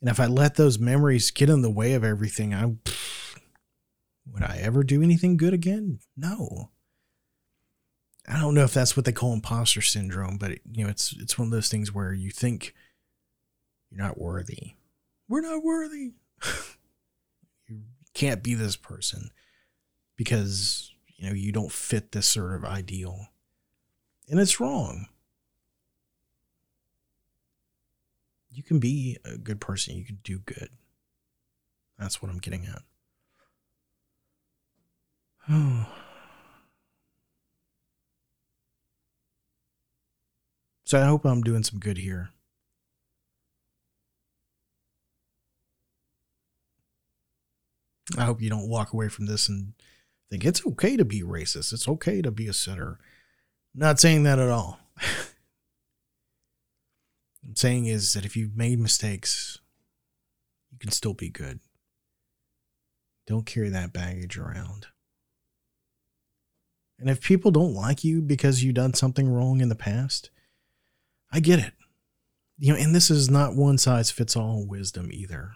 And 0.00 0.08
if 0.08 0.18
I 0.18 0.26
let 0.26 0.54
those 0.54 0.78
memories 0.78 1.30
get 1.30 1.50
in 1.50 1.60
the 1.60 1.70
way 1.70 1.92
of 1.92 2.02
everything, 2.02 2.54
I 2.54 2.64
would 4.26 4.42
I 4.42 4.58
ever 4.60 4.82
do 4.82 5.02
anything 5.02 5.36
good 5.36 5.52
again? 5.52 6.00
No. 6.16 6.70
I 8.26 8.40
don't 8.40 8.54
know 8.54 8.64
if 8.64 8.72
that's 8.72 8.96
what 8.96 9.04
they 9.04 9.12
call 9.12 9.34
imposter 9.34 9.82
syndrome, 9.82 10.38
but 10.38 10.52
it, 10.52 10.62
you 10.72 10.84
know, 10.84 10.90
it's 10.90 11.14
it's 11.20 11.38
one 11.38 11.48
of 11.48 11.52
those 11.52 11.68
things 11.68 11.92
where 11.92 12.14
you 12.14 12.30
think 12.30 12.72
you're 13.90 14.02
not 14.02 14.18
worthy. 14.18 14.74
We're 15.28 15.40
not 15.42 15.62
worthy. 15.62 16.12
you 17.68 17.82
can't 18.14 18.42
be 18.42 18.54
this 18.54 18.76
person 18.76 19.30
because 20.16 20.92
you 21.16 21.28
know 21.28 21.34
you 21.34 21.52
don't 21.52 21.72
fit 21.72 22.12
this 22.12 22.28
sort 22.28 22.54
of 22.54 22.64
ideal. 22.64 23.28
And 24.32 24.40
it's 24.40 24.58
wrong. 24.58 25.06
you 28.52 28.62
can 28.62 28.78
be 28.78 29.16
a 29.24 29.36
good 29.36 29.60
person. 29.60 29.96
You 29.96 30.04
can 30.04 30.18
do 30.22 30.38
good. 30.38 30.68
That's 31.98 32.20
what 32.20 32.30
I'm 32.30 32.38
getting 32.38 32.66
at. 32.66 32.82
Oh. 35.48 35.86
So 40.84 41.00
I 41.00 41.06
hope 41.06 41.24
I'm 41.24 41.40
doing 41.40 41.62
some 41.62 41.78
good 41.78 41.96
here. 41.96 42.32
I 48.18 48.24
hope 48.24 48.42
you 48.42 48.50
don't 48.50 48.68
walk 48.68 48.92
away 48.92 49.08
from 49.08 49.24
this 49.24 49.48
and 49.48 49.72
think 50.28 50.44
it's 50.44 50.66
okay 50.66 50.98
to 50.98 51.04
be 51.06 51.22
racist. 51.22 51.72
It's 51.72 51.88
okay 51.88 52.20
to 52.20 52.30
be 52.30 52.46
a 52.46 52.52
sinner. 52.52 52.98
Not 53.74 53.98
saying 53.98 54.24
that 54.24 54.38
at 54.38 54.48
all. 54.48 54.78
I'm 57.44 57.56
saying 57.56 57.86
is 57.86 58.12
that 58.12 58.24
if 58.24 58.36
you've 58.36 58.56
made 58.56 58.78
mistakes, 58.78 59.58
you 60.70 60.78
can 60.78 60.90
still 60.90 61.14
be 61.14 61.30
good. 61.30 61.60
Don't 63.26 63.46
carry 63.46 63.68
that 63.70 63.92
baggage 63.92 64.36
around. 64.36 64.86
And 66.98 67.10
if 67.10 67.20
people 67.20 67.50
don't 67.50 67.74
like 67.74 68.04
you 68.04 68.22
because 68.22 68.62
you've 68.62 68.74
done 68.74 68.94
something 68.94 69.28
wrong 69.28 69.60
in 69.60 69.68
the 69.68 69.74
past, 69.74 70.30
I 71.32 71.40
get 71.40 71.58
it. 71.58 71.72
You 72.58 72.72
know, 72.72 72.78
and 72.78 72.94
this 72.94 73.10
is 73.10 73.28
not 73.28 73.56
one 73.56 73.78
size 73.78 74.10
fits 74.10 74.36
all 74.36 74.64
wisdom 74.66 75.10
either. 75.10 75.54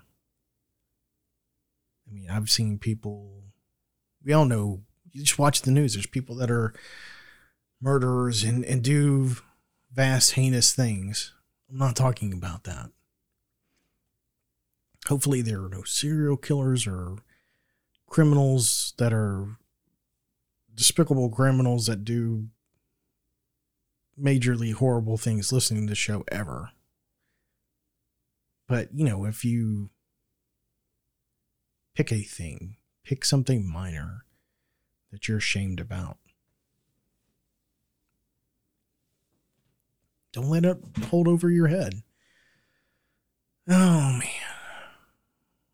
I 2.09 2.13
mean, 2.13 2.29
I've 2.31 2.51
seen 2.51 2.79
people, 2.79 3.45
we 4.25 4.33
all 4.33 4.45
know, 4.45 4.83
you 5.13 5.23
just 5.23 5.39
watch 5.39 5.63
the 5.63 5.71
news. 5.71 5.95
There's 5.95 6.07
people 6.07 6.35
that 6.37 6.51
are 6.51 6.75
murderers 7.81 8.43
and, 8.43 8.65
and 8.65 8.83
do 8.83 9.37
vast, 9.93 10.33
heinous 10.33 10.73
things. 10.75 11.33
I'm 11.71 11.79
not 11.79 11.97
talking 11.97 12.33
about 12.33 12.65
that. 12.65 12.91
Hopefully, 15.07 15.43
there 15.43 15.65
are 15.65 15.69
no 15.69 15.83
serial 15.85 16.37
killers 16.37 16.87
or 16.87 17.19
criminals 18.09 18.95
that 18.99 19.13
are 19.13 19.57
despicable 20.75 21.31
criminals 21.31 21.87
that 21.87 22.05
do 22.05 22.49
majorly 24.21 24.73
horrible 24.73 25.17
things 25.17 25.53
listening 25.53 25.87
to 25.87 25.91
the 25.91 25.95
show 25.95 26.25
ever. 26.31 26.71
But, 28.69 28.89
you 28.95 29.05
know, 29.05 29.25
if 29.25 29.45
you 29.45 29.91
pick 31.95 32.13
a 32.13 32.23
thing, 32.23 32.77
pick 33.05 33.25
something 33.25 33.71
minor 33.71 34.25
that 35.13 35.29
you're 35.29 35.39
ashamed 35.39 35.81
about, 35.81 36.19
Don't 40.37 40.51
let 40.51 40.67
it 40.67 40.77
hold 41.07 41.29
over 41.29 41.51
your 41.51 41.69
head. 41.69 42.03
Oh 43.67 44.19
man. 44.19 44.23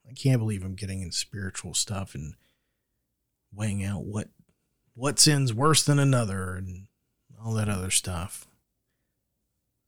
I 0.08 0.12
can't 0.14 0.38
believe 0.38 0.62
I'm 0.62 0.76
getting 0.76 1.02
in 1.02 1.10
spiritual 1.10 1.74
stuff 1.74 2.14
and 2.14 2.34
weighing 3.52 3.82
out 3.82 4.04
what 4.04 4.28
what 4.94 5.18
sin's 5.18 5.52
worse 5.52 5.82
than 5.82 5.98
another 5.98 6.54
and 6.54 6.86
all 7.44 7.54
that 7.54 7.68
other 7.68 7.90
stuff. 7.90 8.46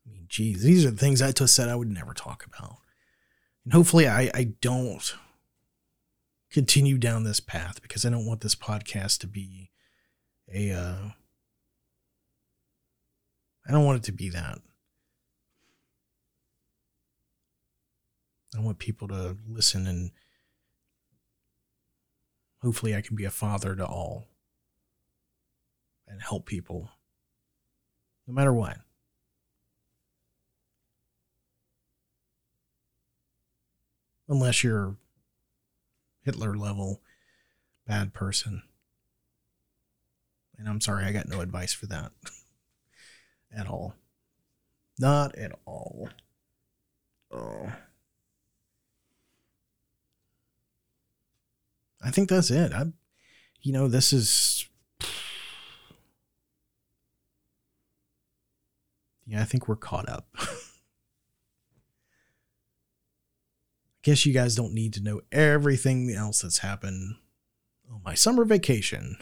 I 0.04 0.10
mean, 0.10 0.26
geez, 0.28 0.64
these 0.64 0.84
are 0.84 0.90
the 0.90 0.96
things 0.96 1.22
I 1.22 1.30
just 1.30 1.54
said 1.54 1.68
I 1.68 1.76
would 1.76 1.88
never 1.88 2.12
talk 2.12 2.44
about. 2.44 2.78
And 3.62 3.74
hopefully 3.74 4.08
I, 4.08 4.28
I 4.34 4.54
don't 4.60 5.14
continue 6.50 6.98
down 6.98 7.22
this 7.22 7.38
path 7.38 7.80
because 7.80 8.04
I 8.04 8.10
don't 8.10 8.26
want 8.26 8.40
this 8.40 8.56
podcast 8.56 9.20
to 9.20 9.28
be 9.28 9.70
a 10.52 10.72
uh, 10.72 11.10
I 13.66 13.72
don't 13.72 13.84
want 13.84 13.98
it 13.98 14.04
to 14.04 14.12
be 14.12 14.28
that. 14.30 14.58
I 18.56 18.60
want 18.60 18.78
people 18.78 19.08
to 19.08 19.36
listen 19.48 19.86
and 19.86 20.10
hopefully 22.62 22.94
I 22.94 23.00
can 23.00 23.16
be 23.16 23.24
a 23.24 23.30
father 23.30 23.74
to 23.74 23.84
all 23.84 24.28
and 26.06 26.22
help 26.22 26.46
people 26.46 26.90
no 28.26 28.34
matter 28.34 28.52
what. 28.52 28.78
Unless 34.28 34.64
you're 34.64 34.96
Hitler 36.22 36.56
level 36.56 37.02
bad 37.86 38.14
person. 38.14 38.62
And 40.56 40.68
I'm 40.68 40.80
sorry, 40.80 41.04
I 41.04 41.12
got 41.12 41.28
no 41.28 41.40
advice 41.40 41.74
for 41.74 41.86
that. 41.86 42.12
at 43.56 43.68
all. 43.68 43.94
Not 44.98 45.34
at 45.36 45.52
all. 45.66 46.08
Oh. 47.32 47.72
I 52.02 52.10
think 52.10 52.28
that's 52.28 52.50
it. 52.50 52.72
I, 52.72 52.84
you 53.62 53.72
know, 53.72 53.88
this 53.88 54.12
is. 54.12 54.68
Yeah, 59.26 59.40
I 59.40 59.44
think 59.44 59.68
we're 59.68 59.76
caught 59.76 60.08
up. 60.08 60.28
I 60.38 60.46
guess 64.02 64.26
you 64.26 64.34
guys 64.34 64.54
don't 64.54 64.74
need 64.74 64.92
to 64.94 65.02
know 65.02 65.22
everything 65.32 66.10
else 66.10 66.42
that's 66.42 66.58
happened 66.58 67.16
my 68.04 68.14
summer 68.14 68.44
vacation. 68.44 69.16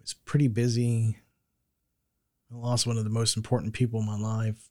Was 0.00 0.14
pretty 0.14 0.48
busy. 0.48 1.18
I 2.52 2.56
lost 2.56 2.86
one 2.86 2.96
of 2.96 3.04
the 3.04 3.10
most 3.10 3.36
important 3.36 3.74
people 3.74 4.00
in 4.00 4.06
my 4.06 4.16
life, 4.16 4.70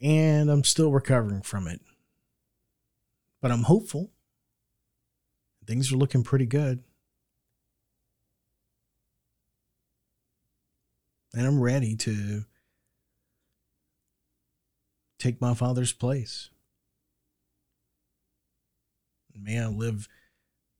and 0.00 0.50
I'm 0.50 0.64
still 0.64 0.92
recovering 0.92 1.42
from 1.42 1.66
it. 1.66 1.80
But 3.42 3.50
I'm 3.50 3.64
hopeful. 3.64 4.10
Things 5.66 5.92
are 5.92 5.96
looking 5.96 6.22
pretty 6.22 6.46
good. 6.46 6.82
And 11.32 11.46
I'm 11.46 11.60
ready 11.60 11.94
to 11.96 12.44
take 15.18 15.40
my 15.40 15.54
father's 15.54 15.92
place. 15.92 16.50
May 19.34 19.60
I 19.60 19.66
live 19.66 20.08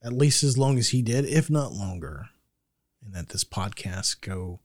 at 0.03 0.13
least 0.13 0.43
as 0.43 0.59
long 0.59 0.77
as 0.77 0.89
he 0.89 1.03
did, 1.03 1.25
if 1.25 1.49
not 1.49 1.73
longer, 1.73 2.31
and 3.05 3.15
that 3.15 3.29
this 3.31 3.45
podcast 3.45 4.21
go 4.21 4.61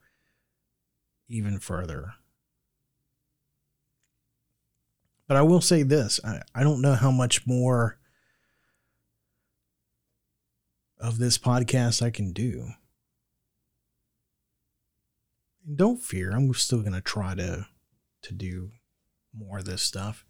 even 1.28 1.60
further. 1.60 2.14
But 5.28 5.38
I 5.38 5.42
will 5.42 5.62
say 5.62 5.84
this 5.84 6.20
I, 6.24 6.42
I 6.54 6.64
don't 6.64 6.82
know 6.82 6.94
how 6.94 7.12
much 7.12 7.48
more 7.48 7.98
of 11.00 11.18
this 11.18 11.38
podcast 11.38 12.02
I 12.02 12.10
can 12.10 12.32
do. 12.32 12.70
And 15.66 15.78
don't 15.78 16.02
fear, 16.02 16.32
I'm 16.32 16.54
still 16.54 16.82
going 16.82 16.94
to 16.94 17.02
try 17.02 17.36
to 17.36 17.68
to 18.24 18.34
do 18.34 18.72
more 19.34 19.60
of 19.60 19.66
this 19.66 19.82
stuff. 19.82 20.26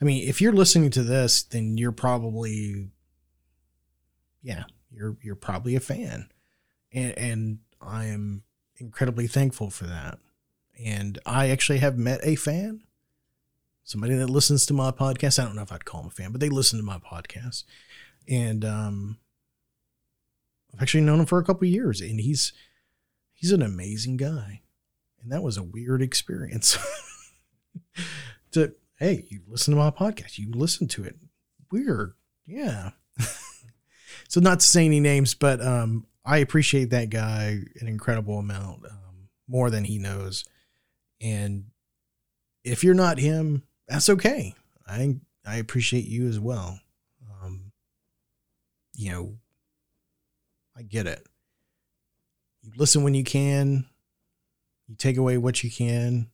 I 0.00 0.04
mean, 0.04 0.26
if 0.26 0.40
you're 0.40 0.52
listening 0.52 0.90
to 0.90 1.02
this, 1.02 1.42
then 1.42 1.76
you're 1.76 1.92
probably 1.92 2.90
yeah, 4.42 4.64
you're 4.90 5.16
you're 5.22 5.36
probably 5.36 5.76
a 5.76 5.80
fan, 5.80 6.30
and 6.92 7.16
and 7.18 7.58
I 7.80 8.06
am 8.06 8.44
incredibly 8.76 9.26
thankful 9.26 9.70
for 9.70 9.84
that. 9.84 10.18
And 10.84 11.18
I 11.26 11.50
actually 11.50 11.78
have 11.78 11.98
met 11.98 12.20
a 12.22 12.36
fan, 12.36 12.82
somebody 13.84 14.14
that 14.14 14.30
listens 14.30 14.64
to 14.66 14.74
my 14.74 14.90
podcast. 14.90 15.38
I 15.38 15.44
don't 15.44 15.56
know 15.56 15.62
if 15.62 15.72
I'd 15.72 15.84
call 15.84 16.02
him 16.02 16.06
a 16.06 16.10
fan, 16.10 16.32
but 16.32 16.40
they 16.40 16.48
listen 16.48 16.78
to 16.78 16.84
my 16.84 16.98
podcast, 16.98 17.64
and 18.28 18.64
um, 18.64 19.18
I've 20.74 20.82
actually 20.82 21.02
known 21.02 21.20
him 21.20 21.26
for 21.26 21.38
a 21.38 21.44
couple 21.44 21.66
years, 21.66 22.00
and 22.00 22.20
he's 22.20 22.52
he's 23.34 23.52
an 23.52 23.62
amazing 23.62 24.16
guy, 24.16 24.62
and 25.22 25.30
that 25.32 25.42
was 25.42 25.56
a 25.56 25.62
weird 25.62 26.02
experience. 26.02 26.78
to 28.52 28.74
hey, 28.98 29.24
you 29.28 29.40
listen 29.48 29.74
to 29.74 29.78
my 29.78 29.90
podcast, 29.90 30.38
you 30.38 30.50
listen 30.50 30.88
to 30.88 31.04
it. 31.04 31.16
Weird, 31.70 32.14
yeah. 32.46 32.90
so 34.28 34.40
not 34.40 34.60
to 34.60 34.66
say 34.66 34.84
any 34.84 35.00
names, 35.00 35.34
but 35.34 35.60
um, 35.60 36.06
I 36.24 36.38
appreciate 36.38 36.90
that 36.90 37.10
guy 37.10 37.60
an 37.80 37.88
incredible 37.88 38.38
amount, 38.38 38.84
um, 38.86 39.28
more 39.48 39.70
than 39.70 39.84
he 39.84 39.98
knows. 39.98 40.44
And 41.20 41.66
if 42.64 42.82
you're 42.82 42.94
not 42.94 43.18
him, 43.18 43.62
that's 43.88 44.08
okay. 44.08 44.54
I 44.86 45.16
I 45.46 45.56
appreciate 45.56 46.06
you 46.06 46.28
as 46.28 46.38
well. 46.38 46.80
Um, 47.42 47.72
you 48.94 49.10
know, 49.10 49.34
I 50.76 50.82
get 50.82 51.06
it. 51.06 51.26
You 52.62 52.72
listen 52.76 53.02
when 53.02 53.14
you 53.14 53.24
can. 53.24 53.86
You 54.86 54.96
take 54.96 55.16
away 55.16 55.38
what 55.38 55.62
you 55.62 55.70
can. 55.70 56.30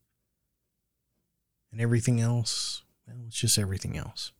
And 1.73 1.81
everything 1.81 2.21
else, 2.21 2.83
well, 3.07 3.17
it's 3.27 3.37
just 3.37 3.59
everything 3.59 3.97
else. 3.97 4.33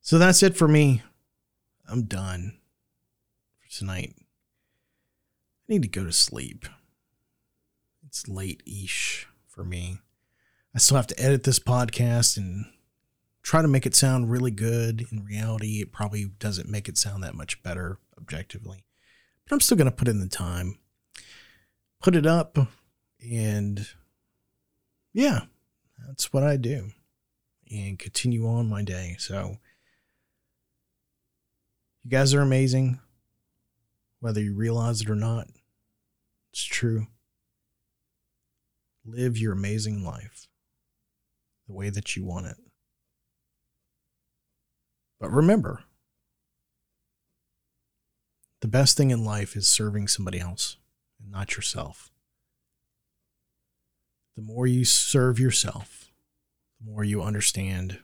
So 0.00 0.18
that's 0.18 0.42
it 0.42 0.56
for 0.56 0.66
me. 0.66 1.02
I'm 1.88 2.04
done 2.04 2.58
for 3.60 3.70
tonight. 3.70 4.14
I 4.18 4.22
need 5.68 5.82
to 5.82 5.88
go 5.88 6.04
to 6.04 6.12
sleep. 6.12 6.66
It's 8.10 8.26
late 8.26 8.60
ish 8.66 9.28
for 9.46 9.62
me. 9.62 10.00
I 10.74 10.78
still 10.78 10.96
have 10.96 11.06
to 11.06 11.20
edit 11.22 11.44
this 11.44 11.60
podcast 11.60 12.36
and 12.36 12.64
try 13.40 13.62
to 13.62 13.68
make 13.68 13.86
it 13.86 13.94
sound 13.94 14.32
really 14.32 14.50
good. 14.50 15.06
In 15.12 15.24
reality, 15.24 15.80
it 15.80 15.92
probably 15.92 16.24
doesn't 16.40 16.68
make 16.68 16.88
it 16.88 16.98
sound 16.98 17.22
that 17.22 17.36
much 17.36 17.62
better 17.62 18.00
objectively. 18.18 18.84
But 19.44 19.54
I'm 19.54 19.60
still 19.60 19.76
going 19.76 19.88
to 19.88 19.96
put 19.96 20.08
in 20.08 20.18
the 20.18 20.26
time, 20.26 20.80
put 22.02 22.16
it 22.16 22.26
up, 22.26 22.58
and 23.24 23.86
yeah, 25.12 25.42
that's 26.04 26.32
what 26.32 26.42
I 26.42 26.56
do 26.56 26.90
and 27.70 27.96
continue 27.96 28.44
on 28.44 28.68
my 28.68 28.82
day. 28.82 29.14
So, 29.20 29.58
you 32.02 32.10
guys 32.10 32.34
are 32.34 32.42
amazing, 32.42 32.98
whether 34.18 34.40
you 34.42 34.52
realize 34.52 35.00
it 35.00 35.08
or 35.08 35.14
not. 35.14 35.46
It's 36.52 36.64
true. 36.64 37.06
Live 39.04 39.38
your 39.38 39.52
amazing 39.52 40.04
life 40.04 40.46
the 41.66 41.72
way 41.72 41.90
that 41.90 42.16
you 42.16 42.24
want 42.24 42.46
it. 42.46 42.56
But 45.18 45.30
remember, 45.30 45.84
the 48.60 48.68
best 48.68 48.96
thing 48.96 49.10
in 49.10 49.24
life 49.24 49.56
is 49.56 49.68
serving 49.68 50.08
somebody 50.08 50.38
else 50.38 50.76
and 51.20 51.30
not 51.30 51.56
yourself. 51.56 52.10
The 54.36 54.42
more 54.42 54.66
you 54.66 54.84
serve 54.84 55.38
yourself, 55.38 56.12
the 56.80 56.90
more 56.90 57.04
you 57.04 57.22
understand 57.22 57.98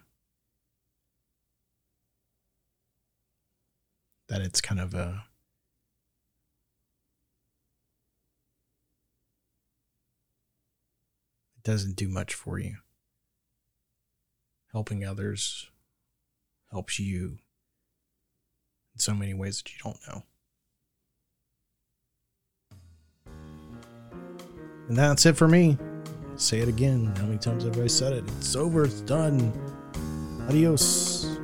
that 4.29 4.41
it's 4.41 4.61
kind 4.61 4.81
of 4.81 4.93
a 4.95 5.25
doesn't 11.67 11.97
do 11.97 12.09
much 12.09 12.33
for 12.33 12.61
you. 12.61 12.77
Helping 14.71 15.05
others 15.05 15.69
helps 16.71 17.01
you 17.01 17.39
in 18.95 19.01
so 19.01 19.13
many 19.13 19.35
ways 19.35 19.61
that 19.61 19.73
you 19.73 19.79
don't 19.83 19.99
know. 20.07 20.23
And 24.89 24.97
that's 24.97 25.27
it 25.27 25.37
for 25.37 25.49
me. 25.49 25.77
Say 26.37 26.61
it 26.61 26.69
again. 26.69 27.13
How 27.17 27.25
many 27.25 27.39
times 27.39 27.65
have 27.65 27.81
I 27.81 27.89
said 27.89 28.13
it? 28.13 28.25
It's 28.39 28.55
over. 28.55 28.85
It's 28.85 29.01
done. 29.01 29.53
Adios. 30.49 31.36